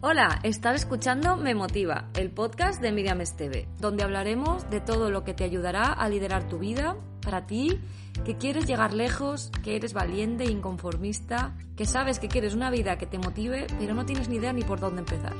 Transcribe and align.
Hola, 0.00 0.38
estás 0.44 0.76
escuchando 0.76 1.36
Me 1.36 1.56
Motiva, 1.56 2.08
el 2.14 2.30
podcast 2.30 2.80
de 2.80 2.92
Miriam 2.92 3.20
Esteve, 3.20 3.66
donde 3.80 4.04
hablaremos 4.04 4.70
de 4.70 4.80
todo 4.80 5.10
lo 5.10 5.24
que 5.24 5.34
te 5.34 5.42
ayudará 5.42 5.92
a 5.92 6.08
liderar 6.08 6.48
tu 6.48 6.60
vida 6.60 6.96
para 7.20 7.48
ti, 7.48 7.80
que 8.24 8.36
quieres 8.36 8.64
llegar 8.64 8.94
lejos, 8.94 9.50
que 9.64 9.74
eres 9.74 9.94
valiente 9.94 10.44
e 10.44 10.52
inconformista, 10.52 11.56
que 11.76 11.84
sabes 11.84 12.20
que 12.20 12.28
quieres 12.28 12.54
una 12.54 12.70
vida 12.70 12.96
que 12.96 13.06
te 13.06 13.18
motive, 13.18 13.66
pero 13.80 13.92
no 13.92 14.06
tienes 14.06 14.28
ni 14.28 14.36
idea 14.36 14.52
ni 14.52 14.62
por 14.62 14.78
dónde 14.78 15.00
empezar. 15.00 15.34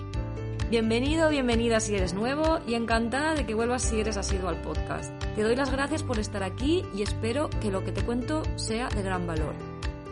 Bienvenido, 0.70 1.30
bienvenida 1.30 1.78
si 1.78 1.94
eres 1.94 2.12
nuevo 2.12 2.58
y 2.66 2.74
encantada 2.74 3.34
de 3.34 3.46
que 3.46 3.54
vuelvas 3.54 3.82
si 3.82 4.00
eres 4.00 4.16
asiduo 4.16 4.48
al 4.48 4.60
podcast. 4.60 5.12
Te 5.36 5.44
doy 5.44 5.54
las 5.54 5.70
gracias 5.70 6.02
por 6.02 6.18
estar 6.18 6.42
aquí 6.42 6.84
y 6.96 7.02
espero 7.02 7.48
que 7.62 7.70
lo 7.70 7.84
que 7.84 7.92
te 7.92 8.02
cuento 8.02 8.42
sea 8.56 8.88
de 8.88 9.02
gran 9.02 9.24
valor. 9.24 9.54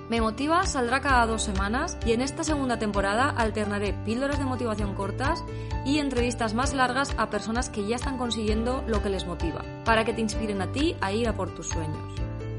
Me 0.09 0.21
Motiva 0.21 0.65
saldrá 0.67 1.01
cada 1.01 1.27
dos 1.27 1.43
semanas 1.43 1.99
y 2.07 2.13
en 2.13 2.21
esta 2.21 2.45
segunda 2.45 2.79
temporada 2.79 3.29
alternaré 3.31 3.93
píldoras 4.05 4.39
de 4.39 4.45
motivación 4.45 4.95
cortas 4.95 5.43
y 5.85 5.99
entrevistas 5.99 6.55
más 6.55 6.75
largas 6.75 7.13
a 7.19 7.29
personas 7.29 7.71
que 7.71 7.85
ya 7.87 7.97
están 7.97 8.17
consiguiendo 8.17 8.85
lo 8.87 9.03
que 9.03 9.11
les 9.11 9.27
motiva, 9.27 9.65
para 9.85 10.05
que 10.05 10.13
te 10.13 10.21
inspiren 10.21 10.63
a 10.63 10.71
ti 10.71 10.95
a 11.01 11.13
ir 11.13 11.29
a 11.29 11.35
por 11.35 11.53
tus 11.55 11.69
sueños. 11.69 12.15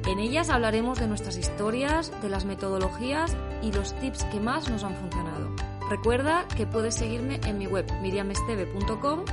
En 0.08 0.20
ellas 0.20 0.49
hablaremos 0.49 0.99
de 0.99 1.08
nuestras 1.08 1.38
historias, 1.38 2.12
de 2.22 2.30
las 2.30 2.44
metodologías 2.44 3.36
y 3.61 3.72
los 3.72 3.94
tips 4.00 4.25
que 4.25 4.41
más 4.41 4.70
nos 4.70 4.84
han 4.84 4.95
funcionado. 4.95 5.50
Recuerda 5.89 6.45
que 6.55 6.67
puedes 6.67 6.95
seguirme 6.95 7.39
en 7.45 7.58
mi 7.58 7.67
web 7.67 7.86
miriamesteve.com 8.02 9.23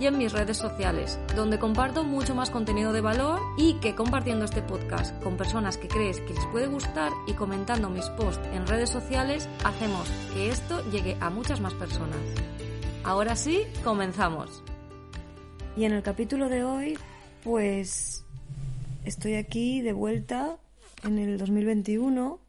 y 0.00 0.06
en 0.06 0.18
mis 0.18 0.32
redes 0.32 0.56
sociales, 0.56 1.18
donde 1.36 1.58
comparto 1.58 2.04
mucho 2.04 2.34
más 2.34 2.50
contenido 2.50 2.92
de 2.92 3.00
valor 3.00 3.40
y 3.56 3.74
que 3.74 3.94
compartiendo 3.94 4.44
este 4.44 4.62
podcast 4.62 5.22
con 5.22 5.36
personas 5.36 5.76
que 5.76 5.88
crees 5.88 6.20
que 6.20 6.34
les 6.34 6.46
puede 6.46 6.66
gustar 6.66 7.12
y 7.26 7.34
comentando 7.34 7.88
mis 7.90 8.06
posts 8.10 8.46
en 8.52 8.66
redes 8.66 8.90
sociales, 8.90 9.48
hacemos 9.64 10.08
que 10.32 10.48
esto 10.50 10.82
llegue 10.90 11.16
a 11.20 11.30
muchas 11.30 11.60
más 11.60 11.74
personas. 11.74 12.18
Ahora 13.04 13.36
sí, 13.36 13.62
comenzamos. 13.82 14.62
Y 15.76 15.84
en 15.84 15.92
el 15.92 16.02
capítulo 16.02 16.48
de 16.48 16.64
hoy, 16.64 16.98
pues 17.42 18.24
estoy 19.04 19.34
aquí 19.34 19.82
de 19.82 19.92
vuelta 19.92 20.56
en 21.02 21.18
el 21.18 21.38
2021. 21.38 22.40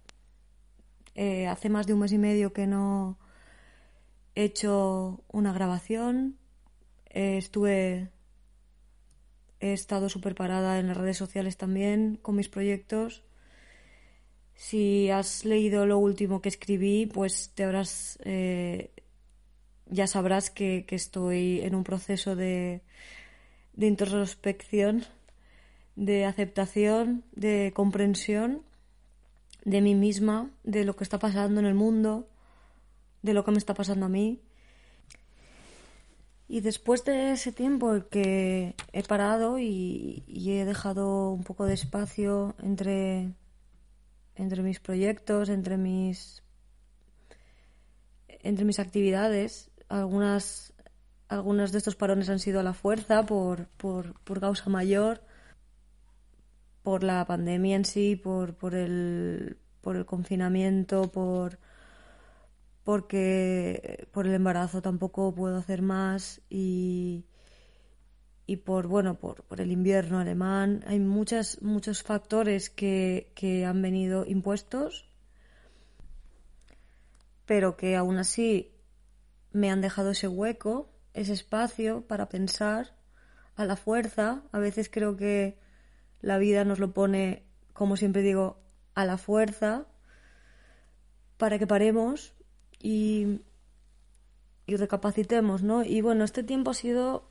Eh, 1.16 1.48
hace 1.48 1.70
más 1.70 1.88
de 1.88 1.94
un 1.94 2.00
mes 2.00 2.12
y 2.12 2.18
medio 2.18 2.54
que 2.54 2.68
no 2.68 3.18
he 4.36 4.44
hecho 4.44 5.24
una 5.32 5.54
grabación 5.54 6.38
eh, 7.16 7.38
estuve. 7.38 8.10
He 9.60 9.74
estado 9.74 10.10
súper 10.10 10.36
parada 10.36 10.80
en 10.80 10.88
las 10.88 10.98
redes 10.98 11.18
sociales 11.18 11.58
también 11.58 12.20
con 12.22 12.36
mis 12.36 12.50
proyectos. 12.50 13.24
Si 14.54 15.10
has 15.10 15.46
leído 15.46 15.86
lo 15.88 15.98
último 15.98 16.42
que 16.42 16.50
escribí, 16.50 17.08
pues 17.08 17.52
te 17.56 17.64
habrás. 17.64 18.20
Eh, 18.24 18.92
ya 19.88 20.08
sabrás 20.08 20.50
que, 20.52 20.86
estoy 20.90 21.62
en 21.62 21.74
un 21.76 21.84
proceso 21.84 22.36
de, 22.36 22.82
de 23.74 23.88
introspección, 23.88 25.06
de 25.96 26.26
aceptación, 26.26 27.24
de 27.34 27.72
comprensión 27.76 28.64
de 29.66 29.82
mí 29.82 29.96
misma, 29.96 30.52
de 30.64 30.86
lo 30.86 30.96
que 30.96 31.04
está 31.04 31.20
pasando 31.20 31.60
en 31.60 31.66
el 31.66 31.74
mundo, 31.74 32.30
de 33.24 33.34
lo 33.34 33.44
que 33.44 33.52
me 33.52 33.58
está 33.58 33.74
pasando 33.74 34.06
a 34.06 34.10
mí. 34.10 34.40
Y 36.48 36.62
después 36.62 37.04
de 37.04 37.32
ese 37.32 37.52
tiempo 37.52 38.08
que 38.10 38.76
he 38.94 39.04
parado 39.04 39.58
y, 39.58 40.24
he 40.28 40.66
dejado 40.66 41.32
un 41.32 41.44
poco 41.44 41.66
de 41.66 41.74
espacio 41.74 42.56
entre, 42.62 43.34
entre 44.36 44.62
mis 44.62 44.80
proyectos, 44.80 45.50
entre 45.50 45.78
mis, 45.78 46.44
entre 48.28 48.64
mis 48.64 48.80
actividades, 48.80 49.72
algunas, 49.90 50.74
algunos 51.28 51.72
de 51.72 51.80
estos 51.80 51.96
parones 51.96 52.30
han 52.30 52.40
sido 52.40 52.60
a 52.60 52.64
la 52.64 52.74
fuerza 52.74 53.26
por, 53.26 53.68
por, 53.70 54.20
por 54.22 54.40
causa 54.40 54.70
mayor, 54.70 55.24
por 56.84 57.04
la 57.04 57.26
pandemia 57.26 57.76
en 57.76 57.86
sí, 57.86 58.16
por, 58.16 58.54
por, 58.56 58.76
el, 58.76 59.58
por 59.82 59.96
el 59.96 60.06
confinamiento, 60.06 61.12
por 61.12 61.58
porque 62.86 64.08
por 64.12 64.28
el 64.28 64.36
embarazo 64.36 64.82
tampoco 64.82 65.34
puedo 65.34 65.58
hacer 65.58 65.82
más 65.82 66.42
y, 66.50 67.26
y 68.46 68.58
por 68.58 68.88
bueno 68.88 69.20
por, 69.20 69.44
por, 69.44 69.60
el 69.60 69.72
invierno 69.72 70.20
alemán. 70.20 70.84
Hay 70.88 71.00
muchas 71.00 71.62
muchos 71.64 72.04
factores 72.04 72.70
que, 72.70 73.32
que 73.36 73.66
han 73.66 73.82
venido 73.82 74.26
impuestos 74.26 75.10
pero 77.46 77.76
que 77.76 77.96
aún 77.96 78.18
así 78.18 78.72
me 79.52 79.72
han 79.72 79.82
dejado 79.82 80.12
ese 80.12 80.28
hueco 80.28 80.92
ese 81.16 81.34
espacio 81.34 82.06
para 82.06 82.30
pensar 82.30 82.96
a 83.56 83.66
la 83.66 83.78
fuerza. 83.78 84.44
A 84.52 84.60
veces 84.60 84.90
creo 84.92 85.18
que 85.18 85.58
la 86.22 86.38
vida 86.38 86.66
nos 86.66 86.78
lo 86.78 86.94
pone 86.94 87.48
como 87.74 87.98
siempre 87.98 88.22
digo 88.22 88.62
a 88.94 89.06
la 89.06 89.18
fuerza 89.18 89.88
para 91.38 91.58
que 91.58 91.66
paremos 91.66 92.35
y, 92.86 93.42
recapacitemos, 94.68 95.64
¿no? 95.64 95.84
Y 95.84 96.02
bueno, 96.02 96.24
este 96.24 96.44
tiempo 96.44 96.72
ha 96.72 96.76
sido, 96.76 97.28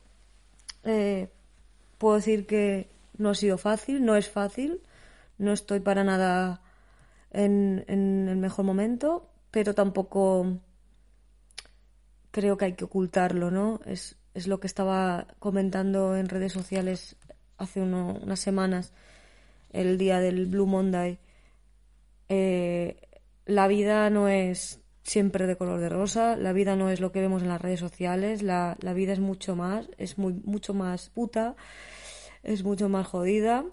eh, 0.83 1.29
puedo 1.97 2.15
decir 2.15 2.45
que 2.45 2.89
no 3.17 3.29
ha 3.29 3.35
sido 3.35 3.57
fácil, 3.57 4.03
no 4.03 4.15
es 4.17 4.29
fácil, 4.29 4.81
no 5.37 5.53
estoy 5.53 5.79
para 5.79 6.03
nada 6.03 6.61
en, 7.31 7.85
en 7.87 8.27
el 8.27 8.37
mejor 8.37 8.65
momento, 8.65 9.29
pero 9.51 9.73
tampoco 9.73 10.59
creo 12.31 12.57
que 12.57 12.65
hay 12.65 12.73
que 12.73 12.85
ocultarlo, 12.85 13.49
¿no? 13.49 13.79
Es, 13.85 14.17
es 14.33 14.47
lo 14.47 14.59
que 14.59 14.67
estaba 14.67 15.27
comentando 15.39 16.17
en 16.17 16.27
redes 16.27 16.51
sociales 16.51 17.15
hace 17.57 17.81
unas 17.81 18.39
semanas, 18.39 18.93
el 19.71 19.97
día 19.97 20.19
del 20.19 20.47
Blue 20.47 20.65
Monday. 20.65 21.17
Eh, 22.27 22.99
la 23.45 23.67
vida 23.67 24.09
no 24.09 24.27
es 24.27 24.81
siempre 25.05 25.45
de 25.45 25.55
color 25.55 25.79
de 25.79 25.89
rosa, 25.89 26.35
la 26.35 26.51
vida 26.51 26.75
no 26.75 26.89
es 26.89 26.99
lo 26.99 27.11
que 27.11 27.21
vemos 27.21 27.43
en 27.43 27.49
las 27.49 27.61
redes 27.61 27.79
sociales, 27.79 28.41
la, 28.41 28.75
vida 28.95 29.13
es 29.13 29.19
mucho 29.19 29.55
más, 29.55 29.87
es 29.97 30.17
muy, 30.17 30.33
mucho 30.43 30.73
más 30.73 31.09
puta, 31.09 31.55
es 32.43 32.63
mucho 32.63 32.89
más 32.89 33.07
jodida. 33.07 33.65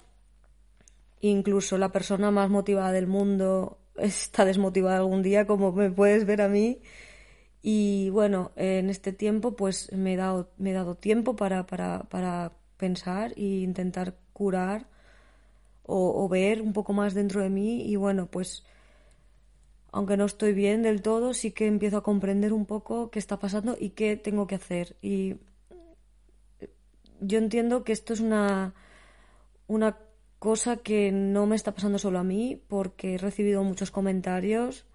Incluso 1.21 1.79
la 1.79 1.91
persona 1.91 2.31
más 2.31 2.51
motivada 2.51 2.93
del 2.93 3.07
mundo 3.07 3.79
está 3.97 4.45
desmotivada 4.45 4.99
algún 4.99 5.23
día, 5.23 5.47
como 5.47 5.73
me 5.73 5.91
puedes 5.91 6.27
ver 6.27 6.43
a 6.43 6.49
mí. 6.49 6.83
Y 7.63 8.11
bueno, 8.11 8.53
en 8.57 8.91
este 8.91 9.13
tiempo 9.13 9.57
pues 9.57 9.91
me 9.93 10.15
he 10.15 10.17
dado, 10.17 10.51
me 10.59 10.71
he 10.71 10.75
dado 10.75 10.97
tiempo 10.97 11.35
para, 11.37 11.67
para, 11.67 12.01
para 12.11 12.53
pensar 12.77 13.33
e 13.37 13.63
intentar 13.63 14.17
curar 14.33 14.87
o 15.85 16.29
ver 16.29 16.63
un 16.63 16.73
poco 16.73 16.93
más 16.93 17.13
dentro 17.13 17.43
de 17.43 17.51
mí 17.51 17.83
y 17.83 17.97
bueno, 17.97 18.27
pues 18.27 18.65
aunque 19.93 20.17
no 20.17 20.25
estoy 20.25 20.55
bien 20.55 20.83
del 20.83 21.03
todo, 21.03 21.35
sí 21.35 21.53
que 21.53 21.67
empiezo 21.67 21.99
a 21.99 22.03
comprender 22.03 22.55
un 22.55 22.65
poco 22.65 23.11
qué 23.11 23.19
está 23.19 23.39
pasando 23.39 23.77
y 23.79 23.91
qué 23.91 24.17
tengo 24.17 24.47
que 24.47 24.55
hacer. 24.55 24.97
Y 25.03 25.37
yo 27.21 27.39
entiendo 27.39 27.85
que 27.85 27.93
esto 27.93 28.15
es 28.15 28.21
una, 28.21 28.75
una 29.67 29.99
cosa 30.39 30.79
que 30.79 31.13
no 31.13 31.47
me 31.47 31.57
está 31.57 31.75
pasando 31.75 31.99
solo 31.99 32.19
a 32.19 32.25
mí, 32.25 32.61
porque 32.69 33.15
he 33.15 33.19
recibido 33.19 33.63
muchos 33.65 33.91
comentarios 33.91 34.87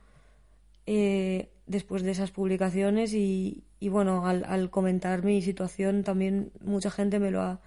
eh, 0.88 1.52
después 1.68 2.02
de 2.02 2.12
esas 2.12 2.32
publicaciones 2.32 3.14
y, 3.14 3.66
y 3.80 3.90
bueno, 3.90 4.26
al, 4.26 4.46
al, 4.46 4.72
comentar 4.72 5.24
mi 5.24 5.44
situación 5.44 6.04
también 6.04 6.52
mucha 6.60 6.90
gente 6.90 7.20
me 7.20 7.30
lo, 7.30 7.42
ha, 7.44 7.62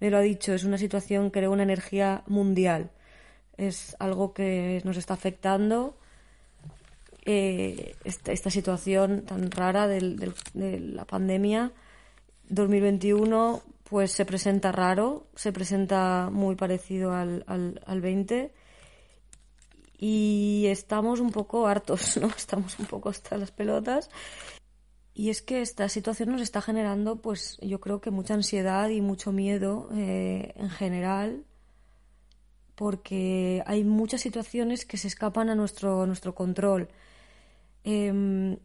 me 0.00 0.10
lo 0.10 0.16
ha 0.16 0.22
dicho. 0.22 0.52
Es 0.52 0.64
una 0.64 0.78
situación, 0.78 1.30
creo, 1.30 1.52
una 1.52 1.62
energía 1.62 2.24
mundial. 2.26 2.90
Es 3.56 3.94
algo 4.00 4.34
que 4.34 4.82
nos 4.84 4.96
está 4.96 5.14
afectando 5.14 5.96
eh, 7.24 7.96
esta, 8.04 8.50
situación 8.50 9.22
tan 9.22 9.50
rara 9.50 9.88
de 9.88 10.32
la 10.54 11.04
pandemia 11.04 11.72
2021 12.48 13.62
pues 13.84 14.12
se 14.12 14.24
presenta 14.24 14.72
raro, 14.72 15.26
se 15.34 15.52
presenta 15.52 16.28
muy 16.32 16.56
parecido 16.56 17.12
al, 17.12 17.44
al, 17.46 17.80
al 17.86 18.00
20 18.00 18.52
y 19.98 20.66
estamos 20.66 21.20
un 21.20 21.30
poco 21.30 21.66
hartos, 21.66 22.16
¿no? 22.16 22.26
Estamos 22.36 22.78
un 22.78 22.86
poco 22.86 23.08
hasta 23.10 23.38
las 23.38 23.52
pelotas. 23.52 24.10
Y 25.14 25.30
es 25.30 25.42
que 25.42 25.62
esta 25.62 25.88
situación 25.88 26.32
nos 26.32 26.40
está 26.40 26.60
generando, 26.60 27.22
pues 27.22 27.56
yo 27.62 27.78
creo 27.78 28.00
que 28.00 28.10
mucha 28.10 28.34
ansiedad 28.34 28.88
y 28.88 29.00
mucho 29.00 29.30
miedo 29.30 29.88
eh, 29.94 30.52
en 30.56 30.70
general, 30.70 31.44
porque 32.74 33.62
hay 33.66 33.84
muchas 33.84 34.22
situaciones 34.22 34.84
que 34.84 34.96
se 34.96 35.06
escapan 35.06 35.50
a 35.50 35.54
nuestro, 35.54 36.02
a 36.02 36.06
nuestro 36.06 36.34
control 36.34 36.88
eh, 37.84 38.58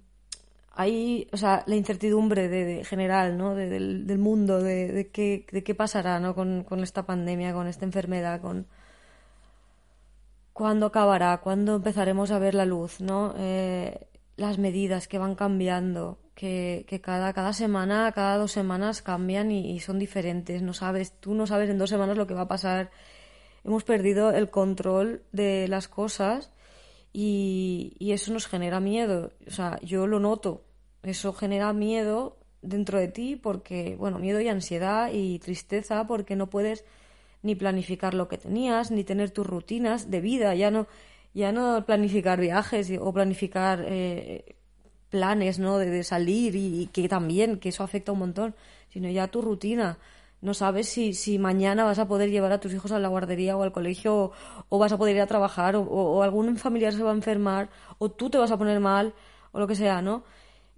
hay, 0.79 1.27
o 1.33 1.35
sea, 1.35 1.63
la 1.67 1.75
incertidumbre 1.75 2.47
de, 2.47 2.85
general, 2.85 3.37
¿no? 3.37 3.53
del, 3.53 4.17
mundo, 4.17 4.63
de, 4.63 5.09
qué, 5.11 5.45
de 5.51 5.61
qué 5.61 5.75
pasará, 5.75 6.21
¿no? 6.21 6.33
Con, 6.35 6.65
esta 6.81 7.05
pandemia, 7.05 7.53
con 7.53 7.67
esta 7.67 7.83
enfermedad, 7.83 8.39
con 8.39 8.65
cuándo 10.53 10.85
acabará, 10.85 11.37
cuándo 11.39 11.75
empezaremos 11.75 12.31
a 12.31 12.39
ver 12.39 12.55
la 12.55 12.63
luz, 12.63 13.01
¿no? 13.01 13.33
Eh, 13.37 14.07
las 14.37 14.57
medidas 14.57 15.09
que 15.09 15.17
van 15.17 15.35
cambiando, 15.35 16.17
que, 16.33 16.85
cada, 17.03 17.33
cada 17.33 17.51
semana, 17.51 18.09
cada 18.13 18.37
dos 18.37 18.53
semanas 18.53 19.01
cambian 19.01 19.51
y, 19.51 19.81
son 19.81 19.99
diferentes. 19.99 20.61
No 20.61 20.73
sabes, 20.73 21.11
tú 21.19 21.33
no 21.33 21.45
sabes 21.45 21.69
en 21.69 21.77
dos 21.77 21.89
semanas 21.89 22.15
lo 22.15 22.25
que 22.25 22.35
va 22.35 22.43
a 22.43 22.47
pasar. 22.47 22.89
Hemos 23.65 23.83
perdido 23.83 24.31
el 24.31 24.49
control 24.49 25.23
de 25.33 25.67
las 25.67 25.89
cosas 25.89 26.51
y, 27.13 27.95
y 27.99 28.11
eso 28.11 28.33
nos 28.33 28.47
genera 28.47 28.79
miedo. 28.79 29.31
O 29.47 29.51
sea, 29.51 29.79
yo 29.81 30.07
lo 30.07 30.19
noto. 30.19 30.63
Eso 31.03 31.33
genera 31.33 31.71
miedo 31.73 32.37
dentro 32.61 32.99
de 32.99 33.07
ti 33.07 33.35
porque, 33.35 33.95
bueno, 33.97 34.19
miedo 34.19 34.41
y 34.41 34.47
ansiedad 34.47 35.11
y 35.13 35.39
tristeza 35.39 36.05
porque 36.07 36.35
no 36.35 36.49
puedes 36.49 36.85
ni 37.41 37.55
planificar 37.55 38.13
lo 38.13 38.27
que 38.27 38.37
tenías, 38.37 38.91
ni 38.91 39.03
tener 39.03 39.31
tus 39.31 39.47
rutinas 39.47 40.11
de 40.11 40.21
vida, 40.21 40.55
ya 40.55 40.71
no, 40.71 40.87
ya 41.33 41.51
no 41.51 41.85
planificar 41.85 42.39
viajes 42.39 42.91
o 42.99 43.13
planificar 43.13 43.85
eh, 43.87 44.55
planes, 45.09 45.59
¿no? 45.59 45.77
De, 45.77 46.03
salir 46.03 46.55
y, 46.55 46.87
que 46.87 47.07
también, 47.07 47.59
que 47.59 47.69
eso 47.69 47.83
afecta 47.83 48.11
un 48.11 48.19
montón, 48.19 48.55
sino 48.89 49.09
ya 49.09 49.27
tu 49.27 49.41
rutina. 49.41 49.97
No 50.41 50.53
sabes 50.53 50.87
si, 50.89 51.13
si 51.13 51.37
mañana 51.37 51.83
vas 51.83 51.99
a 51.99 52.07
poder 52.07 52.29
llevar 52.29 52.51
a 52.51 52.59
tus 52.59 52.73
hijos 52.73 52.91
a 52.91 52.99
la 52.99 53.09
guardería 53.09 53.57
o 53.57 53.63
al 53.63 53.71
colegio 53.71 54.31
o, 54.69 54.79
vas 54.79 54.91
a 54.91 54.97
poder 54.97 55.15
ir 55.15 55.21
a 55.21 55.27
trabajar 55.27 55.75
o, 55.75 55.81
o 55.81 56.23
algún 56.23 56.57
familiar 56.57 56.93
se 56.93 57.03
va 57.03 57.11
a 57.11 57.13
enfermar 57.13 57.69
o 57.97 58.09
tú 58.09 58.29
te 58.29 58.37
vas 58.37 58.51
a 58.51 58.57
poner 58.57 58.79
mal 58.79 59.13
o 59.51 59.59
lo 59.59 59.67
que 59.67 59.75
sea, 59.75 60.01
¿no? 60.01 60.23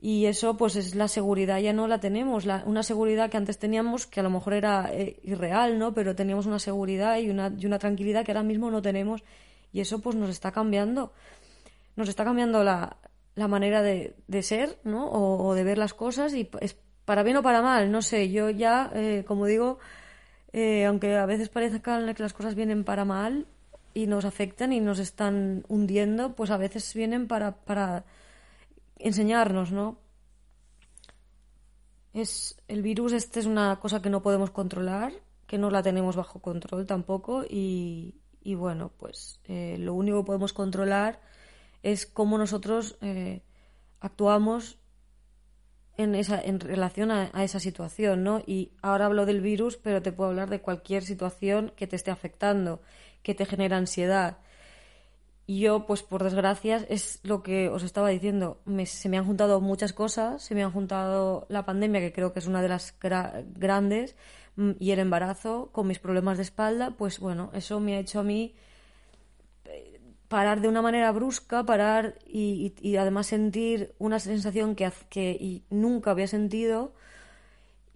y 0.04 0.25
eso 0.25 0.58
pues 0.58 0.75
es 0.75 0.96
la 0.96 1.08
seguridad 1.08 1.60
ya 1.60 1.74
no 1.74 1.88
la 1.88 2.00
tenemos 2.00 2.48
la, 2.48 2.63
una 2.66 2.81
seguridad 2.81 3.30
que 3.30 3.38
antes 3.38 3.60
teníamos 3.60 4.08
que 4.08 4.19
a 4.19 4.24
lo 4.24 4.31
mejor 4.31 4.54
era 4.54 4.90
eh, 4.92 5.19
irreal 5.22 5.78
no 5.78 5.94
pero 5.94 6.16
teníamos 6.16 6.48
una 6.48 6.57
seguridad 6.57 7.19
y 7.19 7.30
una, 7.30 7.54
y 7.56 7.68
una 7.68 7.78
tranquilidad 7.78 8.25
que 8.25 8.31
ahora 8.31 8.42
mismo 8.42 8.72
no 8.72 8.81
tenemos 8.81 9.24
y 9.74 9.80
eso 9.80 10.00
pues 10.00 10.16
nos 10.16 10.30
está 10.30 10.52
cambiando. 10.52 11.14
Nos 11.96 12.10
está 12.10 12.24
cambiando 12.24 12.64
la, 12.64 12.98
la 13.36 13.48
manera 13.48 13.81
de, 13.81 14.16
de 14.28 14.44
ser 14.44 14.80
no 14.84 15.10
o, 15.10 15.54
de 15.54 15.64
ver 15.64 15.78
las 15.78 15.94
cosas 15.94 16.34
y 16.34 16.50
es 16.60 16.78
para 17.06 17.24
bien 17.24 17.38
o 17.38 17.44
para 17.44 17.62
mal 17.62 17.92
no 17.92 18.01
sé 18.01 18.30
yo 18.31 18.50
ya 18.50 18.92
eh, 18.94 19.24
como 19.27 19.45
digo 19.45 19.80
eh, 20.53 20.86
aunque 20.86 21.15
a 21.18 21.25
veces 21.25 21.50
parezca 21.50 22.13
que 22.13 22.24
las 22.24 22.33
cosas 22.33 22.56
vienen 22.56 22.83
para 22.83 23.06
mal 23.06 23.48
y 23.94 24.07
nos 24.07 24.25
afectan 24.25 24.74
y 24.74 24.80
nos 24.80 25.00
están 25.00 25.63
hundiendo 25.68 26.36
pues 26.36 26.51
a 26.51 26.57
veces 26.57 26.94
vienen 26.94 27.27
para 27.27 27.56
para 27.56 28.06
enseñarnos, 29.03 29.71
¿no? 29.71 29.98
Es, 32.13 32.62
el 32.68 32.81
virus 32.81 33.13
este 33.13 33.39
es 33.39 33.45
una 33.45 33.80
cosa 33.80 34.01
que 34.01 34.09
no 34.09 34.21
podemos 34.21 34.51
controlar, 34.51 35.13
que 35.47 35.57
no 35.57 35.69
la 35.69 35.81
tenemos 35.81 36.15
bajo 36.15 36.39
control 36.39 36.86
tampoco 36.86 37.44
y, 37.50 38.15
bueno, 38.44 38.92
pues 38.97 39.39
eh, 39.45 39.77
lo 39.80 39.94
único 39.94 40.21
que 40.21 40.27
podemos 40.27 40.54
controlar 40.54 41.21
es 41.83 42.06
cómo 42.06 42.38
nosotros 42.38 42.97
actuamos 44.00 44.77
en, 45.98 46.16
esa, 46.16 46.42
en 46.42 46.60
relación 46.60 47.12
a, 47.12 47.30
a, 47.34 47.44
esa 47.44 47.60
situación, 47.60 48.24
¿no? 48.24 48.42
Y 48.46 48.72
ahora 48.82 49.06
hablo 49.06 49.26
del 49.26 49.42
virus, 49.42 49.78
pero 49.78 50.02
te 50.02 50.12
puedo 50.12 50.30
hablar 50.30 50.50
de 50.50 50.62
cualquier 50.62 51.04
situación 51.04 51.72
que 51.76 51.88
te 51.88 51.96
esté 51.96 52.12
afectando, 52.12 52.82
que 53.24 53.36
te 53.36 53.46
genera 53.46 53.78
ansiedad, 53.78 54.38
y 55.52 55.60
yo, 55.60 55.86
pues 55.86 56.02
por 56.02 56.24
desgracia, 56.24 56.86
es 56.88 57.20
lo 57.24 57.44
que 57.44 57.68
os 57.68 57.84
estaba 57.84 58.08
diciendo. 58.08 58.62
se 58.86 59.10
me 59.10 59.18
han 59.18 59.26
juntado 59.26 59.60
muchas 59.60 59.92
cosas. 59.92 60.42
Se 60.44 60.56
me 60.56 60.64
han 60.64 60.72
juntado 60.72 61.46
la 61.50 61.66
pandemia, 61.66 62.00
que 62.00 62.14
creo 62.14 62.32
que 62.32 62.40
es 62.40 62.48
una 62.48 62.62
de 62.62 62.70
las 62.70 62.96
grandes, 63.02 64.16
mm, 64.56 64.72
y 64.80 64.92
el 64.92 65.00
embarazo 65.00 65.70
con 65.74 65.88
mis 65.88 66.00
problemas 66.00 66.38
de 66.38 66.44
espalda. 66.44 66.92
Pues 66.92 67.20
bueno, 67.20 67.52
eso 67.54 67.82
me 67.82 67.96
ha 67.96 68.00
hecho 68.00 68.22
a 68.22 68.24
mí 68.24 68.56
parar 70.31 70.62
de 70.62 70.69
una 70.69 70.81
manera 70.81 71.12
brusca, 71.12 71.66
parar 71.66 72.18
y, 72.25 72.95
además 72.95 73.28
sentir 73.28 73.94
una 74.00 74.18
sensación 74.18 74.75
que, 74.75 75.62
nunca 75.69 76.12
había 76.12 76.28
sentido. 76.28 76.95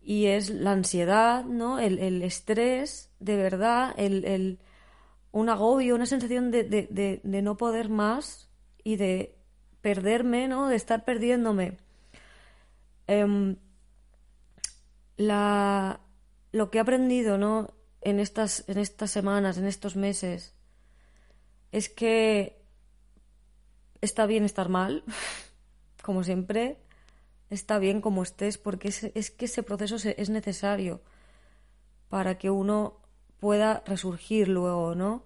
Y 0.04 0.28
es 0.28 0.52
la 0.52 0.74
ansiedad, 0.74 1.46
¿no? 1.46 1.80
El, 1.80 1.98
el 1.98 2.22
estrés, 2.22 3.10
de 3.20 3.38
verdad, 3.38 3.96
el 3.98 4.60
un 5.36 5.50
agobio, 5.50 5.96
una 5.96 6.06
sensación 6.06 6.50
de, 6.50 6.64
de, 6.64 7.20
de, 7.22 7.42
no 7.42 7.58
poder 7.58 7.90
más 7.90 8.50
y 8.86 8.96
de 8.96 9.36
perderme, 9.82 10.48
¿no? 10.48 10.70
De 10.70 10.78
estar 10.78 11.04
perdiéndome. 11.04 11.78
Em, 13.06 13.58
la, 15.18 16.00
lo 16.54 16.72
que 16.72 16.78
he 16.78 16.82
aprendido, 16.82 17.38
¿no? 17.38 17.68
En 18.00 18.22
estas, 18.22 18.64
en 18.70 18.78
estas 18.78 19.12
semanas, 19.12 19.58
en 19.58 19.66
estos 19.66 19.98
meses, 19.98 20.55
es 21.75 21.89
que 21.89 22.56
está 24.01 24.25
bien 24.25 24.45
estar 24.45 24.69
mal, 24.69 25.04
como 26.04 26.24
siempre, 26.24 26.77
está 27.50 27.80
bien 27.80 28.01
como 28.01 28.24
estés, 28.24 28.57
porque 28.57 28.88
es, 28.88 29.04
es 29.04 29.31
que 29.31 29.45
ese 29.45 29.63
proceso 29.63 29.95
es 29.95 30.30
necesario 30.30 31.01
para 32.10 32.38
que 32.38 32.50
uno 32.50 33.01
pueda 33.39 33.83
resurgir 33.86 34.48
luego, 34.48 34.95
¿no? 34.95 35.24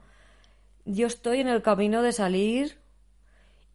Yo 0.86 1.08
estoy 1.08 1.40
en 1.40 1.48
el 1.48 1.62
camino 1.62 2.02
de 2.02 2.14
salir 2.14 2.80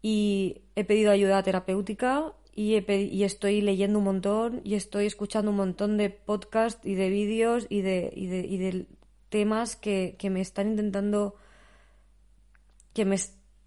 y 0.02 0.62
he 0.74 0.84
pedido 0.84 1.12
ayuda 1.12 1.42
terapéutica 1.42 2.32
y, 2.52 2.74
y 2.90 3.24
estoy 3.24 3.60
leyendo 3.60 4.00
un 4.00 4.04
montón 4.04 4.60
y 4.64 4.74
estoy 4.74 5.06
escuchando 5.06 5.52
un 5.52 5.58
montón 5.58 5.96
de 5.96 6.10
podcasts 6.10 6.84
y 6.84 6.94
de 6.94 7.08
vídeos 7.08 7.66
y 7.68 7.82
de, 7.82 8.12
y 8.14 8.26
de, 8.26 8.40
y 8.40 8.86
temas 9.28 9.76
que, 9.76 10.16
que, 10.18 10.30
me 10.30 10.40
están 10.40 10.70
intentando, 10.70 11.36
que 12.94 13.04
me, 13.04 13.16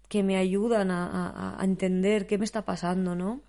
que 0.08 0.22
me 0.22 0.36
ayudan 0.36 0.90
a, 0.90 1.60
a, 1.60 1.64
entender 1.64 2.26
qué 2.26 2.38
me 2.38 2.44
está 2.44 2.64
pasando, 2.64 3.14
¿no? 3.14 3.42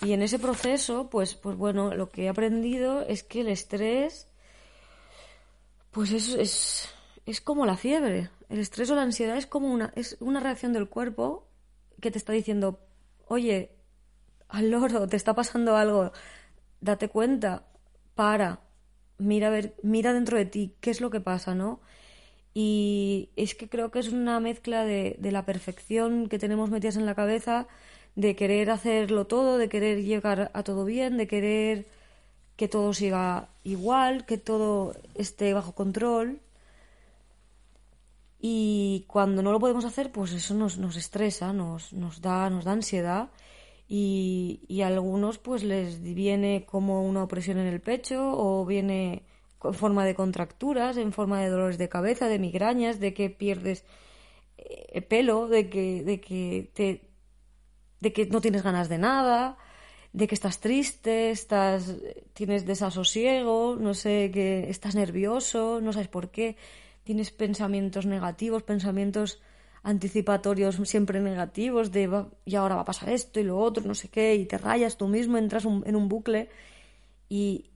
Y 0.00 0.12
en 0.12 0.22
ese 0.22 0.38
proceso, 0.38 1.10
pues, 1.10 1.34
pues 1.34 1.56
bueno, 1.56 1.92
lo 1.94 2.08
que 2.08 2.24
he 2.24 2.28
aprendido 2.28 3.02
es 3.02 3.24
que 3.24 3.40
el 3.40 3.48
estrés, 3.48 4.28
pues 5.90 6.12
es, 6.12 6.28
es, 6.34 6.88
es 7.26 7.40
como 7.40 7.66
la 7.66 7.76
fiebre. 7.76 8.30
El 8.48 8.60
estrés 8.60 8.90
o 8.90 8.94
la 8.94 9.02
ansiedad 9.02 9.36
es 9.36 9.48
como 9.48 9.72
una, 9.72 9.92
es 9.96 10.16
una 10.20 10.38
reacción 10.38 10.72
del 10.72 10.88
cuerpo 10.88 11.48
que 12.00 12.12
te 12.12 12.18
está 12.18 12.32
diciendo, 12.32 12.78
oye, 13.26 13.72
al 14.48 14.70
loro, 14.70 15.08
te 15.08 15.16
está 15.16 15.34
pasando 15.34 15.76
algo, 15.76 16.12
date 16.80 17.08
cuenta, 17.08 17.66
para, 18.14 18.60
mira 19.18 19.50
ver, 19.50 19.74
mira 19.82 20.12
dentro 20.12 20.38
de 20.38 20.46
ti, 20.46 20.76
qué 20.80 20.90
es 20.90 21.00
lo 21.00 21.10
que 21.10 21.20
pasa, 21.20 21.56
¿no? 21.56 21.80
Y 22.60 23.28
es 23.36 23.54
que 23.54 23.68
creo 23.68 23.92
que 23.92 24.00
es 24.00 24.08
una 24.08 24.40
mezcla 24.40 24.84
de, 24.84 25.14
de 25.20 25.30
la 25.30 25.44
perfección 25.44 26.28
que 26.28 26.40
tenemos 26.40 26.70
metidas 26.70 26.96
en 26.96 27.06
la 27.06 27.14
cabeza 27.14 27.68
de 28.16 28.34
querer 28.34 28.72
hacerlo 28.72 29.28
todo, 29.28 29.58
de 29.58 29.68
querer 29.68 30.02
llegar 30.02 30.50
a 30.52 30.64
todo 30.64 30.84
bien, 30.84 31.18
de 31.18 31.28
querer 31.28 31.86
que 32.56 32.66
todo 32.66 32.92
siga 32.94 33.48
igual, 33.62 34.26
que 34.26 34.38
todo 34.38 34.96
esté 35.14 35.54
bajo 35.54 35.72
control. 35.76 36.40
Y 38.40 39.04
cuando 39.06 39.40
no 39.40 39.52
lo 39.52 39.60
podemos 39.60 39.84
hacer, 39.84 40.10
pues 40.10 40.32
eso 40.32 40.52
nos, 40.54 40.78
nos 40.78 40.96
estresa, 40.96 41.52
nos, 41.52 41.92
nos, 41.92 42.20
da, 42.20 42.50
nos 42.50 42.64
da 42.64 42.72
ansiedad. 42.72 43.30
Y, 43.88 44.62
y, 44.66 44.82
a 44.82 44.88
algunos 44.88 45.38
pues 45.38 45.62
les 45.62 46.02
viene 46.02 46.66
como 46.66 47.06
una 47.06 47.22
opresión 47.22 47.58
en 47.58 47.68
el 47.68 47.80
pecho 47.80 48.32
o 48.36 48.66
viene 48.66 49.27
en 49.64 49.74
forma 49.74 50.04
de 50.04 50.14
contracturas, 50.14 50.96
en 50.96 51.12
forma 51.12 51.40
de 51.40 51.48
dolores 51.48 51.78
de 51.78 51.88
cabeza, 51.88 52.28
de 52.28 52.38
migrañas, 52.38 53.00
de 53.00 53.14
que 53.14 53.30
pierdes 53.30 53.84
eh, 54.56 55.02
pelo, 55.02 55.48
de 55.48 55.68
que, 55.68 56.02
de 56.04 56.20
que 56.20 56.70
te, 56.74 57.10
de 58.00 58.12
que 58.12 58.26
no 58.26 58.40
tienes 58.40 58.62
ganas 58.62 58.88
de 58.88 58.98
nada, 58.98 59.56
de 60.12 60.26
que 60.26 60.34
estás 60.34 60.60
triste, 60.60 61.30
estás, 61.30 61.96
tienes 62.32 62.66
desasosiego, 62.66 63.76
no 63.78 63.94
sé, 63.94 64.30
que 64.32 64.70
estás 64.70 64.94
nervioso, 64.94 65.80
no 65.80 65.92
sabes 65.92 66.08
por 66.08 66.30
qué, 66.30 66.56
tienes 67.04 67.30
pensamientos 67.30 68.06
negativos, 68.06 68.62
pensamientos 68.62 69.40
anticipatorios 69.82 70.76
siempre 70.84 71.20
negativos 71.20 71.92
de 71.92 72.26
y 72.44 72.56
ahora 72.56 72.74
va 72.74 72.82
a 72.82 72.84
pasar 72.84 73.10
esto 73.10 73.40
y 73.40 73.44
lo 73.44 73.58
otro, 73.58 73.84
no 73.86 73.94
sé 73.94 74.08
qué, 74.08 74.34
y 74.34 74.44
te 74.44 74.58
rayas 74.58 74.96
tú 74.96 75.08
mismo, 75.08 75.38
entras 75.38 75.64
en 75.64 75.96
un 75.96 76.08
bucle 76.08 76.48
y 77.28 77.70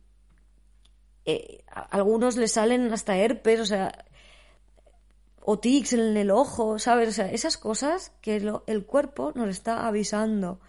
eh, 1.24 1.64
algunos 1.90 2.36
les 2.36 2.52
salen 2.52 2.92
hasta 2.92 3.16
herpes, 3.16 3.60
o 3.60 3.66
sea, 3.66 4.04
o 5.40 5.58
tics 5.58 5.92
en 5.92 6.16
el 6.16 6.30
ojo, 6.30 6.78
¿sabes? 6.78 7.08
O 7.08 7.12
sea, 7.12 7.30
esas 7.30 7.56
cosas 7.56 8.12
que 8.20 8.36
el 8.66 8.86
cuerpo 8.86 9.32
nos 9.34 9.48
está 9.48 9.86
avisando. 9.86 10.60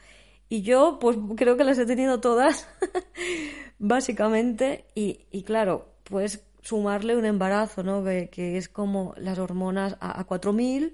Y 0.50 0.62
yo, 0.62 1.00
pues 1.00 1.17
creo 1.36 1.57
que 1.57 1.63
las 1.63 1.79
he 1.79 1.86
tenido 1.86 2.19
todas, 2.19 2.67
básicamente, 3.79 4.86
y, 4.93 5.25
y, 5.31 5.43
claro, 5.43 5.88
pues 6.03 6.43
sumarle 6.62 7.17
un 7.17 7.25
embarazo, 7.25 7.81
¿no? 7.81 8.03
Que, 8.03 8.57
es 8.57 8.69
como 8.69 9.15
las 9.17 9.39
hormonas 9.39 9.98
a, 10.00 10.19
a 10.19 10.24
4000, 10.25 10.93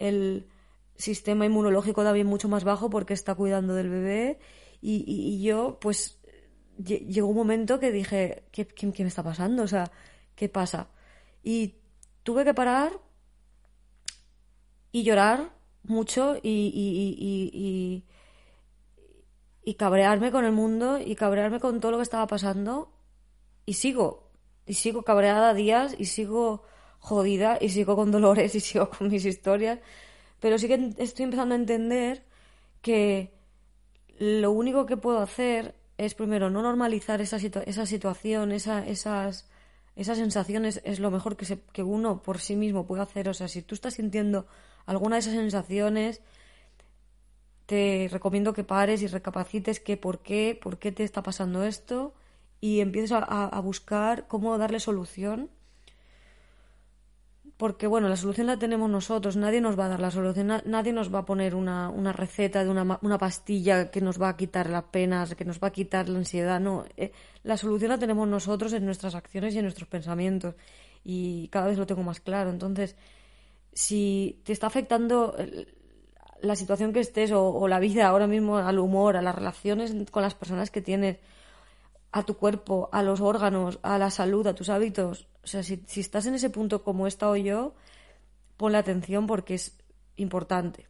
el 0.00 0.46
sistema 0.96 1.46
inmunológico 1.46 2.02
también 2.02 2.26
mucho 2.26 2.48
más 2.48 2.64
bajo 2.64 2.90
porque 2.90 3.14
está 3.14 3.36
cuidando 3.36 3.74
del 3.74 3.88
bebé, 3.88 4.40
y, 4.80 5.04
y, 5.06 5.42
yo, 5.42 5.78
pues, 5.80 6.17
llegó 6.78 7.28
un 7.28 7.36
momento 7.36 7.78
que 7.78 7.92
dije, 7.92 8.44
¿qué, 8.52 8.66
¿qué, 8.66 8.92
qué 8.92 9.02
me 9.02 9.08
está 9.08 9.22
pasando? 9.22 9.62
O 9.62 9.68
sea, 9.68 9.90
¿qué 10.34 10.48
pasa? 10.48 10.88
Y 11.42 11.74
tuve 12.22 12.44
que 12.44 12.54
parar 12.54 12.92
y 14.92 15.02
llorar 15.02 15.50
mucho 15.82 16.36
y, 16.42 16.72
y, 16.74 18.04
y 19.68 19.74
cabrearme 19.74 20.30
con 20.30 20.46
el 20.46 20.52
mundo 20.52 20.98
y 20.98 21.14
cabrearme 21.14 21.60
con 21.60 21.78
todo 21.80 21.92
lo 21.92 21.98
que 21.98 22.04
estaba 22.04 22.26
pasando 22.26 22.90
y 23.66 23.74
sigo, 23.74 24.30
y 24.66 24.72
sigo 24.72 25.02
cabreada 25.02 25.52
días 25.52 25.94
y 25.98 26.06
sigo 26.06 26.62
jodida 27.00 27.58
y 27.60 27.68
sigo 27.68 27.94
con 27.94 28.10
dolores 28.10 28.54
y 28.54 28.60
sigo 28.68 28.88
con 28.88 29.08
mis 29.08 29.26
historias, 29.26 29.78
pero 30.40 30.58
sí 30.58 30.68
que 30.68 30.94
estoy 30.96 31.24
empezando 31.24 31.54
a 31.54 31.58
entender 31.58 32.24
que 32.80 33.34
lo 34.18 34.52
único 34.52 34.86
que 34.86 34.96
puedo 34.96 35.18
hacer 35.18 35.74
es 35.98 36.14
primero 36.14 36.48
no 36.48 36.62
normalizar 36.62 37.20
esa, 37.20 37.36
esa 37.36 37.86
situación, 37.86 38.52
esa, 38.52 38.86
esas, 38.86 39.48
esas 39.96 40.18
sensaciones 40.18 40.80
es 40.84 41.00
lo 41.00 41.10
mejor 41.10 41.36
que, 41.36 41.44
se, 41.44 41.60
que 41.72 41.82
uno 41.82 42.22
por 42.22 42.38
sí 42.38 42.54
mismo 42.56 42.86
puede 42.86 43.02
hacer. 43.02 43.28
O 43.28 43.34
sea, 43.34 43.48
si 43.48 43.62
tú 43.62 43.74
estás 43.74 43.94
sintiendo 43.94 44.46
alguna 44.86 45.16
de 45.16 45.20
esas 45.20 45.34
sensaciones, 45.34 46.22
te 47.66 48.08
recomiendo 48.12 48.54
que 48.54 48.64
pares 48.64 49.02
y 49.02 49.08
recapacites 49.08 49.80
que 49.80 49.96
por 49.96 50.20
qué, 50.20 50.58
por 50.60 50.78
qué 50.78 50.92
te 50.92 51.02
está 51.02 51.22
pasando 51.22 51.64
esto 51.64 52.14
y 52.60 52.80
empieces 52.80 53.12
a, 53.12 53.18
a 53.18 53.60
buscar 53.60 54.28
cómo 54.28 54.56
darle 54.56 54.80
solución 54.80 55.50
porque 57.58 57.88
bueno, 57.88 58.08
la 58.08 58.16
solución 58.16 58.46
la 58.46 58.56
tenemos 58.56 58.88
nosotros, 58.88 59.36
nadie 59.36 59.60
nos 59.60 59.76
va 59.76 59.86
a 59.86 59.88
dar 59.88 60.00
la 60.00 60.12
solución, 60.12 60.62
nadie 60.64 60.92
nos 60.92 61.12
va 61.12 61.18
a 61.18 61.24
poner 61.24 61.56
una, 61.56 61.90
una 61.90 62.12
receta 62.12 62.62
de 62.62 62.70
una, 62.70 63.00
una, 63.02 63.18
pastilla 63.18 63.90
que 63.90 64.00
nos 64.00 64.22
va 64.22 64.28
a 64.28 64.36
quitar 64.36 64.70
las 64.70 64.84
penas, 64.84 65.34
que 65.34 65.44
nos 65.44 65.58
va 65.58 65.66
a 65.66 65.72
quitar 65.72 66.08
la 66.08 66.18
ansiedad, 66.20 66.60
no, 66.60 66.84
eh, 66.96 67.10
la 67.42 67.56
solución 67.56 67.90
la 67.90 67.98
tenemos 67.98 68.28
nosotros 68.28 68.72
en 68.74 68.84
nuestras 68.84 69.16
acciones 69.16 69.54
y 69.54 69.58
en 69.58 69.64
nuestros 69.64 69.88
pensamientos 69.88 70.54
y 71.02 71.48
cada 71.48 71.66
vez 71.66 71.78
lo 71.78 71.86
tengo 71.86 72.04
más 72.04 72.20
claro, 72.20 72.50
entonces 72.50 72.94
si 73.72 74.40
te 74.44 74.52
está 74.52 74.68
afectando 74.68 75.34
la 76.40 76.54
situación 76.54 76.92
que 76.92 77.00
estés 77.00 77.32
o, 77.32 77.44
o 77.44 77.66
la 77.66 77.80
vida 77.80 78.06
ahora 78.06 78.28
mismo 78.28 78.58
al 78.58 78.78
humor, 78.78 79.16
a 79.16 79.22
las 79.22 79.34
relaciones 79.34 79.92
con 80.12 80.22
las 80.22 80.36
personas 80.36 80.70
que 80.70 80.80
tienes, 80.80 81.18
a 82.12 82.22
tu 82.24 82.36
cuerpo, 82.36 82.88
a 82.92 83.02
los 83.02 83.20
órganos, 83.20 83.78
a 83.82 83.98
la 83.98 84.10
salud, 84.10 84.46
a 84.46 84.54
tus 84.54 84.68
hábitos, 84.68 85.28
o 85.48 85.50
sea, 85.50 85.62
si, 85.62 85.82
estás 85.96 86.26
en 86.26 86.34
ese 86.34 86.50
punto 86.50 86.82
como 86.82 87.06
he 87.06 87.08
estado 87.08 87.34
yo, 87.34 87.74
ponle 88.58 88.76
atención 88.76 89.26
porque 89.26 89.54
es 89.54 89.78
importante. 90.16 90.86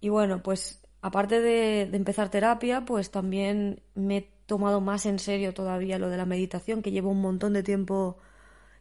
Y 0.00 0.08
bueno, 0.08 0.42
pues 0.42 0.80
aparte 1.02 1.42
de, 1.42 1.82
empezar 1.82 2.30
terapia, 2.30 2.86
pues 2.86 3.10
también 3.10 3.82
me 3.94 4.16
he 4.16 4.30
tomado 4.46 4.80
más 4.80 5.04
en 5.04 5.18
serio 5.18 5.52
todavía 5.52 5.98
lo 5.98 6.08
de 6.08 6.16
la 6.16 6.24
meditación, 6.24 6.80
que 6.80 6.92
llevo 6.92 7.10
un 7.10 7.20
montón 7.20 7.52
de 7.52 7.62
tiempo 7.62 8.16